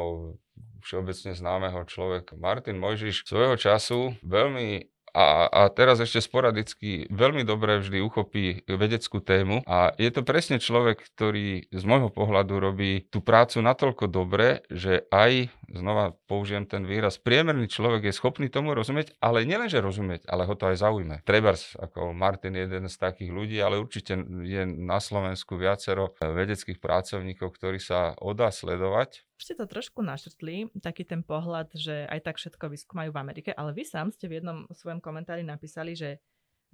všeobecne 0.85 1.33
známeho 1.33 1.89
človeka. 1.89 2.37
Martin 2.37 2.77
Mojžiš 2.77 3.25
svojho 3.25 3.57
času 3.57 4.13
veľmi 4.21 4.93
a, 5.13 5.45
a 5.45 5.61
teraz 5.69 6.01
ešte 6.01 6.25
sporadicky 6.25 7.05
veľmi 7.13 7.45
dobre 7.45 7.85
vždy 7.85 8.01
uchopí 8.01 8.65
vedeckú 8.65 9.21
tému 9.21 9.61
a 9.69 9.93
je 10.01 10.09
to 10.09 10.25
presne 10.25 10.57
človek, 10.57 11.05
ktorý 11.05 11.69
z 11.69 11.85
môjho 11.85 12.09
pohľadu 12.09 12.57
robí 12.57 13.05
tú 13.13 13.21
prácu 13.21 13.61
natoľko 13.61 14.09
dobre, 14.09 14.65
že 14.73 15.05
aj 15.13 15.53
znova 15.73 16.15
použijem 16.29 16.69
ten 16.69 16.85
výraz, 16.85 17.17
priemerný 17.17 17.67
človek 17.69 18.09
je 18.09 18.15
schopný 18.15 18.53
tomu 18.53 18.77
rozumieť, 18.77 19.17
ale 19.19 19.49
nielenže 19.49 19.81
rozumieť, 19.81 20.29
ale 20.29 20.45
ho 20.45 20.55
to 20.55 20.69
aj 20.69 20.81
zaujme. 20.85 21.25
Trebars, 21.25 21.75
ako 21.81 22.13
Martin 22.13 22.55
je 22.57 22.69
jeden 22.69 22.87
z 22.87 22.97
takých 22.97 23.31
ľudí, 23.33 23.59
ale 23.59 23.81
určite 23.81 24.17
je 24.45 24.63
na 24.67 25.01
Slovensku 25.01 25.57
viacero 25.57 26.13
vedeckých 26.21 26.79
pracovníkov, 26.79 27.57
ktorí 27.57 27.81
sa 27.81 28.15
odá 28.21 28.53
sledovať. 28.53 29.25
Ste 29.41 29.59
to 29.59 29.67
trošku 29.67 30.07
našrtli, 30.07 30.71
taký 30.79 31.03
ten 31.03 31.27
pohľad, 31.27 31.75
že 31.75 32.07
aj 32.07 32.21
tak 32.31 32.37
všetko 32.39 32.71
vyskúmajú 32.71 33.11
v 33.11 33.21
Amerike, 33.21 33.51
ale 33.51 33.75
vy 33.75 33.83
sám 33.83 34.15
ste 34.15 34.31
v 34.31 34.39
jednom 34.39 34.71
svojom 34.71 35.03
komentári 35.03 35.43
napísali, 35.43 35.99
že 35.99 36.23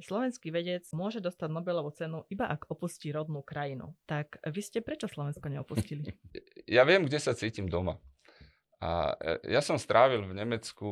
slovenský 0.02 0.54
vedec 0.54 0.86
môže 0.94 1.18
dostať 1.18 1.50
Nobelovú 1.50 1.90
cenu 1.90 2.22
iba 2.30 2.46
ak 2.46 2.70
opustí 2.70 3.10
rodnú 3.10 3.42
krajinu. 3.42 3.94
Tak 4.06 4.38
vy 4.46 4.60
ste 4.62 4.78
prečo 4.78 5.10
Slovensko 5.10 5.50
neopustili? 5.50 6.06
Ja 6.68 6.84
viem, 6.84 7.08
kde 7.08 7.16
sa 7.16 7.32
cítim 7.32 7.64
doma. 7.64 7.96
A 8.78 9.14
e, 9.18 9.50
ja 9.50 9.58
som 9.58 9.74
strávil 9.74 10.22
v 10.22 10.38
Nemecku 10.38 10.88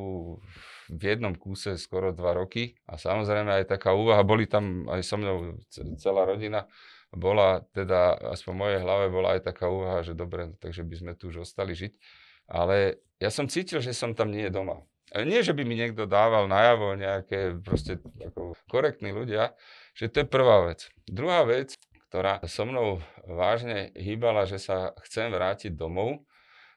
v 0.90 1.02
jednom 1.02 1.34
kúse 1.38 1.78
skoro 1.78 2.10
dva 2.10 2.34
roky 2.34 2.74
a 2.90 2.98
samozrejme 2.98 3.62
aj 3.62 3.78
taká 3.78 3.94
úvaha, 3.94 4.26
boli 4.26 4.50
tam 4.50 4.90
aj 4.90 5.00
so 5.06 5.16
mnou 5.18 5.58
celá 5.98 6.26
rodina, 6.26 6.66
bola 7.14 7.62
teda, 7.70 8.18
aspoň 8.34 8.52
v 8.52 8.60
mojej 8.60 8.80
hlave 8.82 9.06
bola 9.08 9.28
aj 9.38 9.40
taká 9.46 9.70
úvaha, 9.70 10.02
že 10.02 10.18
dobre, 10.18 10.50
takže 10.58 10.82
by 10.82 10.94
sme 10.98 11.12
tu 11.14 11.30
už 11.30 11.46
ostali 11.46 11.78
žiť. 11.78 11.92
Ale 12.50 13.02
ja 13.22 13.30
som 13.30 13.46
cítil, 13.46 13.78
že 13.78 13.94
som 13.94 14.14
tam 14.14 14.34
nie 14.34 14.50
doma. 14.50 14.82
Nie, 15.14 15.46
že 15.46 15.54
by 15.54 15.62
mi 15.62 15.78
niekto 15.78 16.10
dával 16.10 16.50
najavo 16.50 16.98
nejaké 16.98 17.62
proste 17.62 18.02
ako 18.02 18.58
korektní 18.66 19.14
ľudia, 19.14 19.54
že 19.94 20.10
to 20.10 20.22
je 20.22 20.26
prvá 20.26 20.66
vec. 20.66 20.90
Druhá 21.06 21.46
vec, 21.46 21.78
ktorá 22.10 22.42
so 22.44 22.66
mnou 22.66 22.98
vážne 23.22 23.94
hýbala, 23.94 24.50
že 24.50 24.58
sa 24.58 24.92
chcem 25.06 25.30
vrátiť 25.30 25.78
domov, 25.78 26.26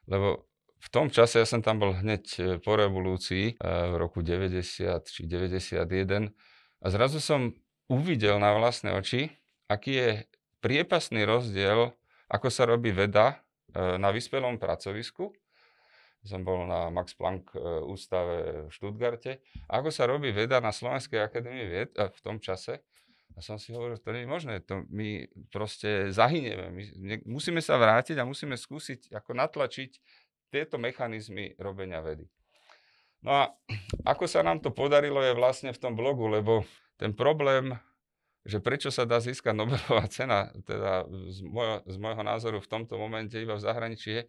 lebo 0.06 0.49
v 0.80 0.88
tom 0.88 1.12
čase, 1.12 1.44
ja 1.44 1.46
som 1.46 1.60
tam 1.60 1.76
bol 1.76 1.92
hneď 1.92 2.24
e, 2.40 2.42
po 2.56 2.72
revolúcii 2.72 3.52
e, 3.52 3.54
v 3.60 3.94
roku 4.00 4.24
90 4.24 5.04
či 5.04 5.28
91 5.28 5.84
a 6.80 6.86
zrazu 6.88 7.20
som 7.20 7.52
uvidel 7.92 8.40
na 8.40 8.56
vlastné 8.56 8.96
oči, 8.96 9.28
aký 9.68 9.92
je 9.92 10.10
priepasný 10.64 11.28
rozdiel, 11.28 11.92
ako 12.32 12.48
sa 12.48 12.64
robí 12.64 12.96
veda 12.96 13.44
e, 13.76 14.00
na 14.00 14.08
vyspelom 14.08 14.56
pracovisku 14.56 15.36
som 16.20 16.44
bol 16.44 16.68
na 16.68 16.92
Max 16.92 17.16
Planck 17.16 17.56
ústave 17.88 18.68
v 18.68 18.70
Štutgarte. 18.76 19.40
Ako 19.72 19.88
sa 19.88 20.04
robí 20.04 20.28
veda 20.36 20.60
na 20.60 20.68
Slovenskej 20.68 21.16
akadémii 21.16 21.64
vied 21.64 21.96
v 21.96 22.20
tom 22.20 22.36
čase. 22.36 22.84
A 23.32 23.40
som 23.40 23.56
si 23.56 23.72
hovoril, 23.72 23.96
to 23.96 24.12
nie 24.12 24.26
je 24.26 24.28
možné, 24.28 24.54
to 24.60 24.84
my 24.92 25.24
proste 25.48 26.12
zahynieme. 26.12 26.68
My 26.68 27.14
musíme 27.24 27.64
sa 27.64 27.80
vrátiť 27.80 28.20
a 28.20 28.28
musíme 28.28 28.58
skúsiť 28.58 29.16
ako 29.16 29.32
natlačiť 29.32 29.90
tieto 30.50 30.76
mechanizmy 30.76 31.54
robenia 31.56 32.02
vedy. 32.02 32.26
No 33.22 33.30
a 33.32 33.42
ako 34.04 34.24
sa 34.26 34.40
nám 34.40 34.64
to 34.64 34.72
podarilo 34.72 35.20
je 35.20 35.36
vlastne 35.36 35.70
v 35.70 35.80
tom 35.80 35.94
blogu, 35.94 36.26
lebo 36.26 36.64
ten 36.96 37.12
problém, 37.12 37.76
že 38.44 38.60
prečo 38.60 38.88
sa 38.88 39.04
dá 39.04 39.20
získať 39.20 39.52
Nobelová 39.52 40.08
cena, 40.08 40.48
teda 40.64 41.04
z 41.28 41.40
môjho, 41.44 41.84
z 41.84 41.96
môjho 42.00 42.22
názoru 42.24 42.58
v 42.60 42.70
tomto 42.70 42.96
momente 42.96 43.36
iba 43.36 43.56
v 43.56 43.64
zahraničí 43.64 44.10
je, 44.10 44.22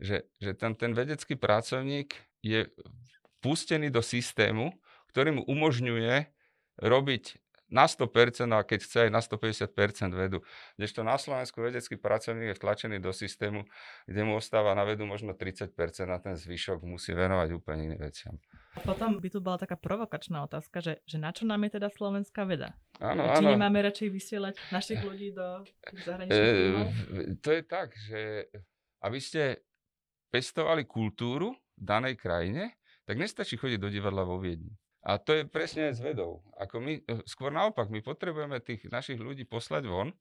že, 0.00 0.16
že 0.40 0.50
ten, 0.56 0.72
ten 0.74 0.96
vedecký 0.96 1.36
pracovník 1.36 2.16
je 2.40 2.66
pustený 3.44 3.92
do 3.92 4.00
systému, 4.00 4.72
ktorý 5.12 5.40
mu 5.40 5.42
umožňuje 5.44 6.32
robiť 6.80 7.41
na 7.72 7.88
100% 7.88 8.52
a 8.52 8.60
keď 8.62 8.80
chce 8.84 8.98
aj 9.08 9.10
na 9.10 9.24
150% 9.24 10.12
vedu. 10.12 10.44
Kdežto 10.76 11.00
na 11.00 11.16
Slovensku 11.16 11.64
vedecký 11.64 11.96
pracovník 11.96 12.52
je 12.52 12.58
vtlačený 12.60 13.00
do 13.00 13.16
systému, 13.16 13.64
kde 14.04 14.20
mu 14.28 14.36
ostáva 14.36 14.76
na 14.76 14.84
vedu 14.84 15.08
možno 15.08 15.32
30% 15.32 15.72
a 16.12 16.18
ten 16.20 16.36
zvyšok 16.36 16.84
musí 16.84 17.16
venovať 17.16 17.48
úplne 17.56 17.88
iným 17.88 18.00
veciam. 18.04 18.36
Potom 18.84 19.16
by 19.16 19.28
tu 19.32 19.40
bola 19.40 19.56
taká 19.56 19.80
provokačná 19.80 20.44
otázka, 20.44 20.84
že, 20.84 21.00
že 21.08 21.16
na 21.16 21.32
čo 21.32 21.48
nám 21.48 21.64
je 21.64 21.80
teda 21.80 21.88
slovenská 21.88 22.44
veda? 22.44 22.76
Áno, 23.00 23.24
Či 23.32 23.44
áno. 23.44 23.56
nemáme 23.56 23.80
radšej 23.88 24.08
vysielať 24.12 24.54
našich 24.68 25.00
ľudí 25.00 25.32
do 25.32 25.64
zahraničných 26.04 26.52
e, 26.52 27.40
To 27.40 27.50
je 27.52 27.62
tak, 27.64 27.96
že 27.96 28.48
aby 29.00 29.18
ste 29.20 29.64
pestovali 30.32 30.88
kultúru 30.88 31.52
v 31.76 31.84
danej 31.84 32.16
krajine, 32.16 32.80
tak 33.04 33.20
nestačí 33.20 33.60
chodiť 33.60 33.78
do 33.80 33.92
divadla 33.92 34.24
vo 34.24 34.40
Viedni. 34.40 34.72
A 35.02 35.18
to 35.18 35.34
je 35.34 35.42
presne 35.42 35.90
s 35.90 35.98
vedou. 35.98 36.46
Ako 36.54 36.78
my, 36.78 37.02
eh, 37.02 37.22
skôr 37.26 37.50
naopak, 37.50 37.90
my 37.90 37.98
potrebujeme 38.02 38.62
tých 38.62 38.86
našich 38.86 39.18
ľudí 39.18 39.42
poslať 39.42 39.86
von, 39.90 40.14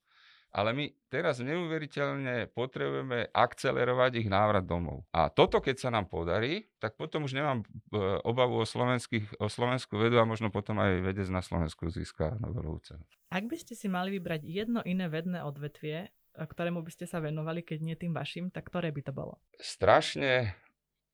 ale 0.52 0.76
my 0.76 0.86
teraz 1.08 1.39
neuveriteľne 1.39 2.52
potrebujeme 2.52 3.32
akcelerovať 3.32 4.12
ich 4.20 4.28
návrat 4.28 4.67
domov. 4.67 5.08
A 5.15 5.32
toto, 5.32 5.63
keď 5.63 5.80
sa 5.80 5.89
nám 5.96 6.12
podarí, 6.12 6.67
tak 6.82 7.00
potom 7.00 7.24
už 7.30 7.38
nemám 7.38 7.63
eh, 7.63 8.20
obavu 8.26 8.60
o, 8.60 8.65
slovenských, 8.65 9.38
o 9.39 9.48
slovenskú 9.48 10.02
vedu 10.02 10.17
a 10.17 10.28
možno 10.28 10.50
potom 10.50 10.82
aj 10.82 11.06
vedec 11.06 11.30
na 11.30 11.46
Slovensku 11.46 11.88
získa 11.88 12.36
Nobelovú 12.41 12.82
cenu. 12.84 13.06
Ak 13.32 13.48
by 13.48 13.56
ste 13.56 13.78
si 13.78 13.88
mali 13.88 14.17
vybrať 14.17 14.44
jedno 14.44 14.82
iné 14.84 15.08
vedné 15.08 15.39
odvetvie, 15.46 16.12
ktorému 16.36 16.84
by 16.84 16.91
ste 16.91 17.06
sa 17.08 17.20
venovali, 17.20 17.63
keď 17.63 17.80
nie 17.84 17.96
tým 17.96 18.15
vašim, 18.15 18.52
tak 18.52 18.67
ktoré 18.72 18.91
by 18.91 19.02
to 19.04 19.13
bolo? 19.15 19.39
Strašne 19.60 20.56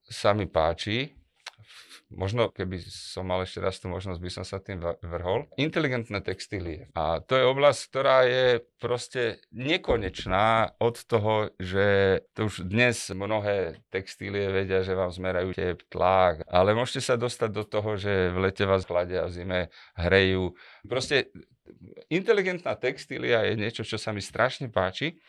sa 0.06 0.32
mi 0.32 0.46
páči, 0.48 1.14
možno 2.08 2.48
keby 2.48 2.80
som 2.88 3.28
mal 3.28 3.44
ešte 3.44 3.60
raz 3.60 3.76
tú 3.78 3.92
možnosť, 3.92 4.20
by 4.20 4.30
som 4.32 4.44
sa 4.44 4.58
tým 4.58 4.80
vrhol. 5.04 5.48
Inteligentné 5.60 6.24
textílie. 6.24 6.88
A 6.96 7.20
to 7.20 7.36
je 7.36 7.44
oblasť, 7.44 7.80
ktorá 7.92 8.18
je 8.24 8.46
proste 8.80 9.42
nekonečná 9.52 10.78
od 10.80 10.96
toho, 11.04 11.52
že 11.60 12.20
to 12.32 12.48
už 12.48 12.64
dnes 12.68 12.96
mnohé 13.12 13.82
textílie 13.92 14.48
vedia, 14.48 14.80
že 14.80 14.96
vám 14.96 15.12
zmerajú 15.12 15.52
tep, 15.52 15.84
tlak, 15.92 16.46
ale 16.48 16.72
môžete 16.72 17.04
sa 17.04 17.14
dostať 17.20 17.50
do 17.52 17.64
toho, 17.66 18.00
že 18.00 18.32
v 18.32 18.38
lete 18.48 18.64
vás 18.64 18.88
chladia, 18.88 19.28
v 19.28 19.34
zime 19.34 19.60
hrejú. 19.98 20.56
Proste 20.88 21.28
inteligentná 22.08 22.72
textília 22.78 23.44
je 23.44 23.54
niečo, 23.60 23.84
čo 23.84 24.00
sa 24.00 24.16
mi 24.16 24.24
strašne 24.24 24.72
páči. 24.72 25.20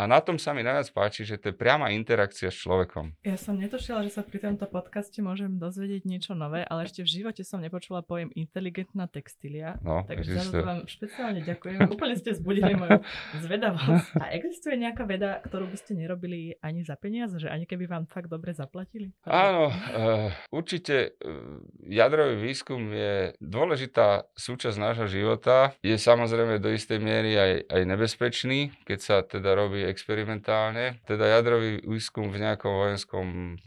A 0.00 0.08
na 0.08 0.16
tom 0.24 0.40
sa 0.40 0.56
mi 0.56 0.64
najviac 0.64 0.88
páči, 0.96 1.28
že 1.28 1.36
to 1.36 1.52
je 1.52 1.54
priama 1.60 1.92
interakcia 1.92 2.48
s 2.48 2.56
človekom. 2.64 3.20
Ja 3.20 3.36
som 3.36 3.60
netušila, 3.60 4.00
že 4.00 4.16
sa 4.16 4.24
pri 4.24 4.40
tomto 4.40 4.64
podcaste 4.64 5.20
môžem 5.20 5.60
dozvedieť 5.60 6.08
niečo 6.08 6.32
nové, 6.32 6.64
ale 6.64 6.88
ešte 6.88 7.04
v 7.04 7.20
živote 7.20 7.44
som 7.44 7.60
nepočula 7.60 8.00
pojem 8.00 8.32
inteligentná 8.32 9.12
textília. 9.12 9.76
No, 9.84 10.08
takže 10.08 10.40
za 10.40 10.56
to 10.56 10.64
vám 10.64 10.88
špeciálne 10.88 11.44
ďakujem. 11.44 11.84
Úplne 11.92 12.16
ste 12.16 12.32
zbudili 12.32 12.72
moju 12.80 13.04
zvedavosť. 13.44 14.24
A 14.24 14.32
existuje 14.32 14.80
nejaká 14.80 15.04
veda, 15.04 15.44
ktorú 15.44 15.68
by 15.68 15.76
ste 15.76 15.92
nerobili 15.92 16.56
ani 16.64 16.80
za 16.80 16.96
peniaze, 16.96 17.36
že 17.36 17.52
ani 17.52 17.68
keby 17.68 17.84
vám 17.84 18.08
fakt 18.08 18.32
dobre 18.32 18.56
zaplatili? 18.56 19.12
Áno, 19.28 19.68
uh, 19.68 20.32
určite 20.48 21.12
uh, 21.20 21.60
jadrový 21.84 22.40
výskum 22.40 22.88
je 22.88 23.36
dôležitá 23.36 24.32
súčasť 24.32 24.80
nášho 24.80 25.12
života. 25.12 25.76
Je 25.84 26.00
samozrejme 26.00 26.56
do 26.56 26.72
istej 26.72 26.96
miery 26.96 27.36
aj, 27.36 27.52
aj 27.68 27.82
nebezpečný, 27.84 28.72
keď 28.88 28.98
sa 29.04 29.16
teda 29.20 29.52
robí 29.52 29.89
experimentálne. 29.90 31.02
Teda 31.04 31.26
jadrový 31.26 31.82
výskum 31.82 32.30
v 32.30 32.40
nejakom 32.40 32.70
vojenskom 32.70 33.58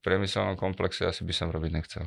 priemyselnom 0.00 0.56
komplexe 0.56 1.04
asi 1.04 1.26
by 1.26 1.34
som 1.34 1.50
robiť 1.50 1.70
nechcel. 1.74 2.04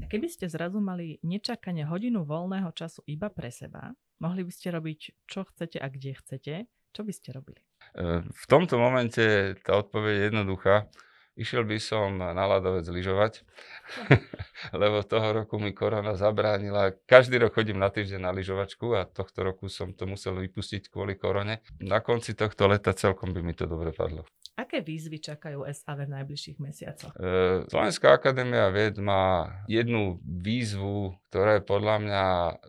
A 0.00 0.08
keby 0.08 0.32
ste 0.32 0.48
zrazu 0.48 0.80
mali 0.80 1.20
nečakane 1.20 1.84
hodinu 1.84 2.24
voľného 2.24 2.72
času 2.72 3.04
iba 3.04 3.28
pre 3.28 3.52
seba, 3.52 3.92
mohli 4.22 4.46
by 4.46 4.52
ste 4.52 4.72
robiť 4.72 5.28
čo 5.28 5.44
chcete 5.44 5.76
a 5.76 5.86
kde 5.92 6.10
chcete, 6.16 6.54
čo 6.90 7.00
by 7.04 7.12
ste 7.12 7.28
robili? 7.36 7.60
E, 7.92 8.24
v 8.24 8.44
tomto 8.48 8.80
momente 8.80 9.54
tá 9.60 9.76
odpoveď 9.76 10.12
je 10.14 10.24
jednoduchá. 10.32 10.88
Išiel 11.38 11.62
by 11.62 11.78
som 11.78 12.18
na 12.18 12.44
ľadovec 12.44 12.84
lyžovať, 12.90 13.46
lebo 14.82 15.06
toho 15.06 15.30
roku 15.30 15.62
mi 15.62 15.70
korona 15.70 16.18
zabránila. 16.18 16.92
Každý 17.06 17.38
rok 17.38 17.54
chodím 17.54 17.78
na 17.78 17.88
týždeň 17.88 18.20
na 18.20 18.34
lyžovačku 18.34 18.98
a 18.98 19.06
tohto 19.06 19.46
roku 19.46 19.70
som 19.70 19.94
to 19.94 20.10
musel 20.10 20.34
vypustiť 20.36 20.90
kvôli 20.90 21.14
korone. 21.14 21.62
Na 21.80 22.02
konci 22.02 22.34
tohto 22.34 22.66
leta 22.66 22.90
celkom 22.92 23.30
by 23.30 23.40
mi 23.46 23.54
to 23.54 23.70
dobre 23.70 23.94
padlo. 23.94 24.26
Aké 24.60 24.84
výzvy 24.84 25.24
čakajú 25.24 25.64
SAV 25.64 26.04
v 26.04 26.12
najbližších 26.20 26.58
mesiacoch? 26.60 27.12
E, 27.16 27.64
Slovenská 27.72 28.12
akadémia 28.12 28.68
vied 28.68 29.00
má 29.00 29.48
jednu 29.64 30.20
výzvu, 30.20 31.16
ktorá 31.32 31.56
je 31.56 31.62
podľa 31.64 31.96
mňa 32.04 32.24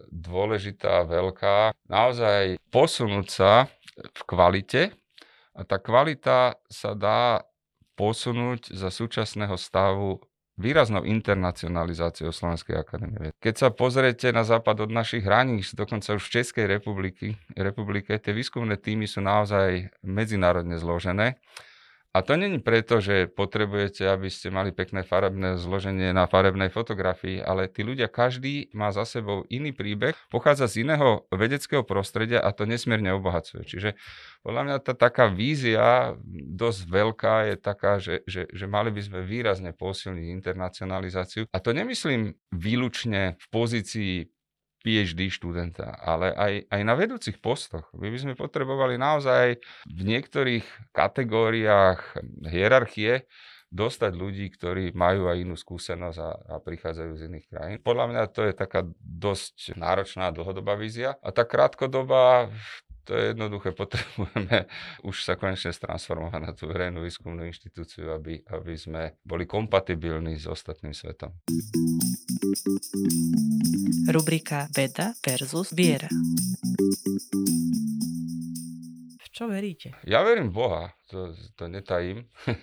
dôležitá, 0.08 1.04
veľká. 1.04 1.76
Naozaj 1.91 2.63
posunúť 2.71 3.28
sa 3.28 3.52
v 3.97 4.21
kvalite 4.24 4.82
a 5.52 5.67
tá 5.67 5.84
kvalita 5.84 6.56
sa 6.71 6.95
dá 6.95 7.43
posunúť 8.01 8.73
za 8.73 8.89
súčasného 8.89 9.53
stavu 9.61 10.17
výraznou 10.57 11.05
internacionalizáciou 11.05 12.33
Slovenskej 12.33 12.81
akadémie 12.81 13.29
Keď 13.37 13.53
sa 13.53 13.69
pozriete 13.69 14.33
na 14.33 14.41
západ 14.41 14.89
od 14.89 14.91
našich 14.91 15.21
hraníc, 15.21 15.77
dokonca 15.77 16.17
už 16.17 16.25
v 16.25 16.33
Českej 16.41 16.65
republiky, 16.65 17.37
republike, 17.53 18.17
tie 18.17 18.33
výskumné 18.33 18.81
týmy 18.81 19.05
sú 19.05 19.21
naozaj 19.21 19.93
medzinárodne 20.01 20.81
zložené 20.81 21.37
A 22.12 22.19
to 22.28 22.36
není 22.36 22.60
preto, 22.60 23.00
že 23.00 23.32
potrebujete, 23.32 24.04
aby 24.04 24.28
ste 24.28 24.52
mali 24.52 24.76
pekné 24.76 25.08
farebné 25.08 25.56
zloženie 25.56 26.12
na 26.12 26.28
farebnej 26.28 26.67
fotografii, 26.67 27.39
ale 27.39 27.71
tí 27.71 27.88
ľudia, 27.88 28.12
každý 28.12 28.67
má 28.76 28.91
za 28.91 29.08
sebou 29.08 29.47
iný 29.47 29.71
príbeh, 29.71 30.12
pochádza 30.28 30.67
z 30.67 30.84
iného 30.84 31.24
vedeckého 31.32 31.88
prostredia 31.88 32.43
a 32.43 32.52
to 32.52 32.67
nesmierne 32.67 33.15
obohacuje. 33.15 33.63
Čiže 33.63 33.95
podľa 34.43 34.62
mňa 34.67 34.76
tá 34.84 34.93
taká 34.97 35.32
vízia 35.32 36.19
dosť 36.52 36.80
veľká 36.91 37.36
je 37.47 37.56
taká, 37.56 37.93
že, 38.04 38.28
že, 38.28 38.43
že 38.52 38.65
mali 38.67 38.91
by 38.91 39.02
sme 39.08 39.19
výrazne 39.24 39.71
posilniť 39.71 40.28
internacionalizáciu. 40.36 41.47
A 41.47 41.58
to 41.63 41.71
nemyslím 41.71 42.36
výlučne 42.52 43.39
v 43.39 43.45
pozícii 43.56 44.28
PhD 44.82 45.30
študenta, 45.30 45.94
ale 46.02 46.34
aj, 46.34 46.54
aj 46.74 46.82
na 46.82 46.94
vedúcich 46.98 47.38
postoch. 47.38 47.88
My 47.94 48.10
by 48.10 48.17
sme 48.17 48.34
potrebovali 48.34 48.98
naozaj 48.98 49.62
v 49.86 50.02
niektorých 50.02 50.94
kategóriách 50.94 52.02
hierarchie 52.50 53.30
dostať 53.72 54.12
ľudí, 54.12 54.52
ktorí 54.52 54.91
majú 54.91 55.32
aj 55.32 55.38
inú 55.48 55.56
skúsenosť 55.56 56.20
a, 56.20 56.32
a 56.36 56.56
prichádzajú 56.60 57.12
z 57.15 57.26
iných 57.32 57.46
krajín. 57.48 57.78
Podľa 57.80 58.06
mňa 58.12 58.22
to 58.36 58.41
je 58.44 58.54
taká 58.54 58.84
dosť 59.00 59.80
náročná 59.80 60.28
dlhodobá 60.36 60.76
vízia. 60.76 61.15
A 61.24 61.32
tá 61.32 61.48
krátkodobá, 61.48 62.52
to 63.05 63.17
je 63.17 63.33
jednoduché, 63.33 63.73
potrebujeme 63.81 64.69
už 65.05 65.15
sa 65.25 65.33
konečne 65.35 65.73
stransformovať 65.73 66.41
na 66.41 66.51
tú 66.53 66.69
verejnú 66.69 67.01
výskumnú 67.01 67.45
inštitúciu, 67.49 68.13
aby, 68.13 68.41
aby 68.49 68.73
sme 68.77 69.17
boli 69.25 69.49
kompatibilní 69.49 70.37
s 70.37 70.45
ostatným 70.45 70.93
svetom. 70.93 71.33
Rubrika 74.11 74.67
Veda 74.75 75.13
versus 75.23 75.73
viera. 75.73 76.09
V 79.17 79.27
čo 79.31 79.47
veríte? 79.47 79.95
Ja 80.05 80.21
verím 80.21 80.51
v 80.51 80.55
Boha, 80.57 80.83
to, 81.09 81.33
to 81.57 81.65
netajím. 81.71 82.27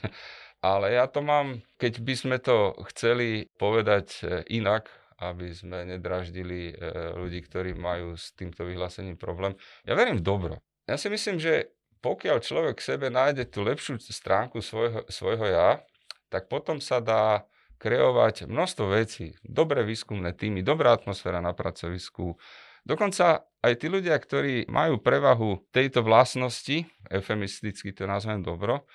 Ale 0.59 0.91
ja 0.91 1.07
to 1.07 1.23
mám, 1.23 1.63
keď 1.79 2.03
by 2.03 2.15
sme 2.19 2.37
to 2.43 2.75
chceli 2.91 3.47
povedať 3.63 4.07
e, 4.27 4.43
inak, 4.59 4.91
aby 5.19 5.51
sme 5.51 5.83
nedraždili 5.83 6.73
e, 6.73 6.75
ľudí, 7.19 7.43
ktorí 7.43 7.75
majú 7.75 8.15
s 8.15 8.31
týmto 8.39 8.63
vyhlásením 8.63 9.19
problém. 9.19 9.59
Ja 9.83 9.99
verím 9.99 10.23
v 10.23 10.27
dobro. 10.27 10.55
Ja 10.87 10.95
si 10.95 11.11
myslím, 11.11 11.43
že 11.43 11.75
pokiaľ 11.99 12.39
človek 12.39 12.79
v 12.79 12.89
sebe 12.95 13.07
nájde 13.11 13.51
tú 13.51 13.67
lepšiu 13.67 13.99
stránku 13.99 14.63
svojho, 14.63 15.03
svojho 15.11 15.47
ja, 15.51 15.83
tak 16.31 16.47
potom 16.47 16.79
sa 16.79 17.03
dá 17.03 17.43
kreovať 17.83 18.47
množstvo 18.47 18.85
vecí. 18.95 19.35
Dobré 19.43 19.83
výskumné 19.83 20.35
týmy, 20.35 20.63
dobrá 20.63 20.95
atmosféra 20.95 21.43
na 21.43 21.55
pracovisku. 21.55 22.39
Dokonca 22.87 23.47
aj 23.63 23.73
tí 23.79 23.87
ľudia, 23.91 24.15
ktorí 24.19 24.71
majú 24.71 25.03
prevahu 25.03 25.67
tejto 25.75 26.07
vlastnosti, 26.07 26.87
eufemisticky 27.11 27.91
to 27.95 28.07
nazvem 28.07 28.43
dobro, 28.43 28.87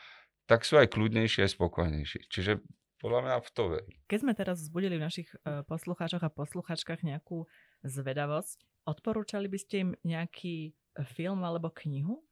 tak 0.48 0.68
sú 0.68 0.80
aj 0.80 0.92
kľudnejší, 0.92 1.44
aj 1.48 1.56
spokojnejší. 1.56 2.20
Čiže 2.28 2.60
podľa 3.04 3.20
mňa 3.28 3.36
v 3.44 3.50
to 3.52 3.64
verí. 3.68 3.92
Keď 4.08 4.20
sme 4.24 4.32
teraz 4.32 4.64
vzbudili 4.64 4.96
v 4.96 5.04
našich 5.04 5.28
uh, 5.44 5.68
poslucháčoch 5.68 6.24
a 6.24 6.32
posluchačkách 6.32 7.04
nejakú 7.04 7.44
zvedavosť, 7.84 8.64
odporúčali 8.88 9.52
by 9.52 9.60
ste 9.60 9.76
im 9.84 9.90
nejaký 10.04 10.72
e, 10.72 10.72
film 11.16 11.44
alebo 11.44 11.72
knihu, 11.72 12.24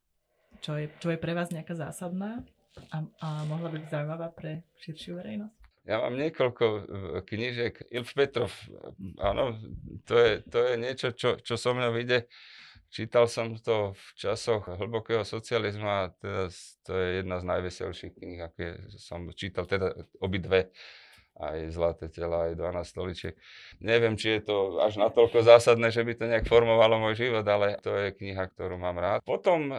čo 0.59 0.75
je, 0.75 0.91
čo 0.99 1.11
je 1.11 1.19
pre 1.19 1.31
vás 1.31 1.51
nejaká 1.51 1.75
zásadná 1.75 2.43
a, 2.91 3.03
a 3.23 3.27
mohla 3.47 3.71
byť 3.71 3.83
zaujímavá 3.87 4.31
pre 4.35 4.67
širšiu 4.83 5.19
verejnosť? 5.19 5.57
Ja 5.87 5.97
mám 6.03 6.13
niekoľko 6.13 6.65
e, 6.67 6.81
knižiek. 7.25 7.75
Ilf 7.89 8.11
Petrov, 8.13 8.51
áno, 9.17 9.57
to 10.05 10.13
je, 10.19 10.43
to 10.45 10.59
je 10.61 10.73
niečo, 10.77 11.07
čo, 11.15 11.39
čo 11.41 11.55
so 11.57 11.71
mnou 11.73 11.95
ide 11.97 12.29
Čítal 12.91 13.31
som 13.31 13.55
to 13.55 13.95
v 13.95 14.07
časoch 14.19 14.67
hlbokého 14.67 15.23
socializmu 15.23 15.87
a 15.87 16.11
teda 16.11 16.51
to 16.83 16.91
je 16.91 17.07
jedna 17.23 17.39
z 17.39 17.45
najveselších 17.47 18.13
kníh, 18.19 18.43
aké 18.43 18.83
som 18.99 19.31
čítal, 19.31 19.63
teda 19.63 19.95
obidve 20.19 20.75
aj 21.39 21.71
Zlaté 21.71 22.11
tela, 22.11 22.51
aj 22.51 22.59
12 22.59 22.83
stoličiek. 22.83 23.35
Neviem, 23.79 24.19
či 24.19 24.37
je 24.37 24.51
to 24.51 24.83
až 24.83 24.99
natoľko 24.99 25.41
zásadné, 25.41 25.89
že 25.89 26.03
by 26.03 26.13
to 26.19 26.25
nejak 26.27 26.45
formovalo 26.45 26.99
môj 26.99 27.17
život, 27.17 27.47
ale 27.47 27.79
to 27.79 27.95
je 27.95 28.11
kniha, 28.11 28.51
ktorú 28.51 28.75
mám 28.75 28.99
rád. 28.99 29.23
Potom, 29.23 29.71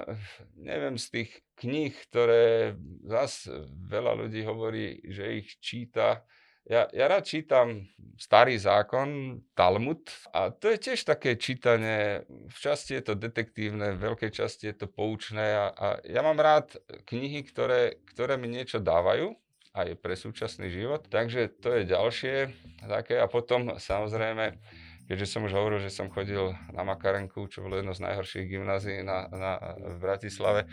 neviem, 0.57 0.97
z 0.97 1.07
tých 1.13 1.31
kníh, 1.61 1.93
ktoré 2.09 2.75
zase 3.05 3.69
veľa 3.69 4.25
ľudí 4.25 4.43
hovorí, 4.49 5.05
že 5.05 5.45
ich 5.45 5.61
číta, 5.61 6.25
ja, 6.67 6.87
ja 6.95 7.05
rád 7.11 7.27
čítam 7.27 7.91
starý 8.15 8.55
zákon, 8.55 9.41
Talmud 9.59 10.07
a 10.31 10.55
to 10.55 10.71
je 10.71 10.79
tiež 10.79 11.03
také 11.03 11.35
čítanie, 11.35 12.23
v 12.29 12.59
časti 12.59 12.95
je 12.99 13.03
to 13.03 13.15
detektívne, 13.19 13.99
v 13.99 14.13
veľkej 14.13 14.31
časti 14.31 14.71
je 14.71 14.77
to 14.85 14.87
poučné 14.87 15.59
a, 15.59 15.65
a 15.75 15.87
ja 16.07 16.23
mám 16.23 16.39
rád 16.39 16.79
knihy, 17.11 17.43
ktoré, 17.43 17.99
ktoré 18.15 18.39
mi 18.39 18.47
niečo 18.47 18.79
dávajú 18.79 19.35
aj 19.73 19.97
pre 19.99 20.15
súčasný 20.15 20.69
život, 20.69 21.09
takže 21.09 21.49
to 21.59 21.81
je 21.81 21.89
ďalšie 21.89 22.37
také. 22.85 23.17
A 23.17 23.27
potom 23.27 23.81
samozrejme 23.81 24.61
keďže 25.09 25.27
som 25.29 25.45
už 25.45 25.53
hovoril, 25.53 25.83
že 25.83 25.93
som 25.93 26.09
chodil 26.09 26.55
na 26.71 26.87
Makarenku, 26.87 27.51
čo 27.51 27.61
bolo 27.61 27.77
jedno 27.77 27.93
z 27.93 28.07
najhorších 28.07 28.47
gymnázií 28.49 29.03
na, 29.03 29.27
na, 29.29 29.53
v 29.77 29.97
Bratislave, 29.99 30.71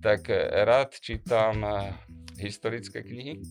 tak 0.00 0.30
rád 0.64 0.96
čítam 0.96 1.60
historické 2.38 3.02
knihy 3.02 3.42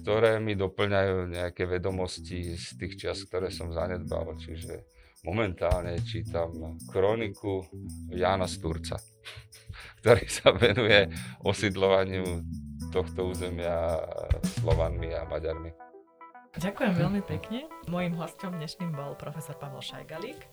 ktoré 0.00 0.38
mi 0.38 0.54
doplňajú 0.54 1.30
nejaké 1.34 1.66
vedomosti 1.66 2.54
z 2.54 2.68
tých 2.78 2.94
čas, 2.96 3.22
ktoré 3.26 3.50
som 3.50 3.74
zanedbal. 3.74 4.38
Čiže 4.38 4.86
momentálne 5.26 5.98
čítam 6.06 6.78
kroniku 6.88 7.66
Jana 8.14 8.46
Sturca, 8.46 8.96
ktorý 10.02 10.24
sa 10.30 10.54
venuje 10.54 11.10
osidlovaniu 11.42 12.42
tohto 12.88 13.28
územia 13.28 14.00
Slovanmi 14.58 15.12
a 15.12 15.28
Maďarmi. 15.28 15.70
Ďakujem 16.58 16.94
veľmi 16.96 17.22
pekne. 17.28 17.68
Mojím 17.86 18.18
hostom 18.18 18.56
dnešným 18.56 18.90
bol 18.90 19.14
profesor 19.14 19.54
Pavel 19.60 19.84
Šajgalík. 19.84 20.48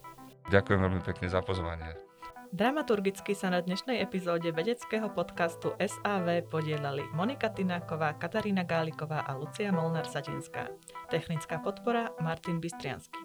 Ďakujem 0.54 0.80
veľmi 0.86 1.02
pekne 1.02 1.28
za 1.32 1.42
pozvanie. 1.42 2.05
Dramaturgicky 2.54 3.34
sa 3.34 3.50
na 3.50 3.64
dnešnej 3.64 4.04
epizóde 4.04 4.54
vedeckého 4.54 5.10
podcastu 5.10 5.74
SAV 5.82 6.46
podielali 6.46 7.02
Monika 7.16 7.50
Tináková, 7.50 8.14
Katarína 8.20 8.62
Gáliková 8.62 9.26
a 9.26 9.34
Lucia 9.34 9.74
Molnár-Sadinská. 9.74 10.70
Technická 11.10 11.58
podpora 11.64 12.14
Martin 12.22 12.62
Bystriansky. 12.62 13.18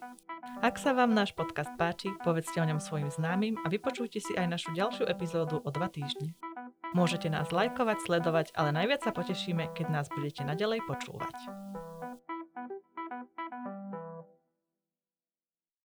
Ak 0.64 0.80
sa 0.80 0.96
vám 0.96 1.12
náš 1.12 1.36
podcast 1.36 1.72
páči, 1.76 2.08
povedzte 2.24 2.60
o 2.62 2.68
ňom 2.68 2.80
svojim 2.80 3.12
známym 3.12 3.60
a 3.60 3.68
vypočujte 3.68 4.22
si 4.22 4.32
aj 4.38 4.46
našu 4.48 4.72
ďalšiu 4.72 5.04
epizódu 5.04 5.60
o 5.60 5.68
dva 5.68 5.92
týždne. 5.92 6.32
Môžete 6.96 7.28
nás 7.28 7.52
lajkovať, 7.52 7.98
sledovať, 8.06 8.46
ale 8.56 8.72
najviac 8.72 9.04
sa 9.04 9.12
potešíme, 9.12 9.76
keď 9.76 9.86
nás 9.90 10.06
budete 10.08 10.48
naďalej 10.48 10.80
počúvať. 10.88 11.36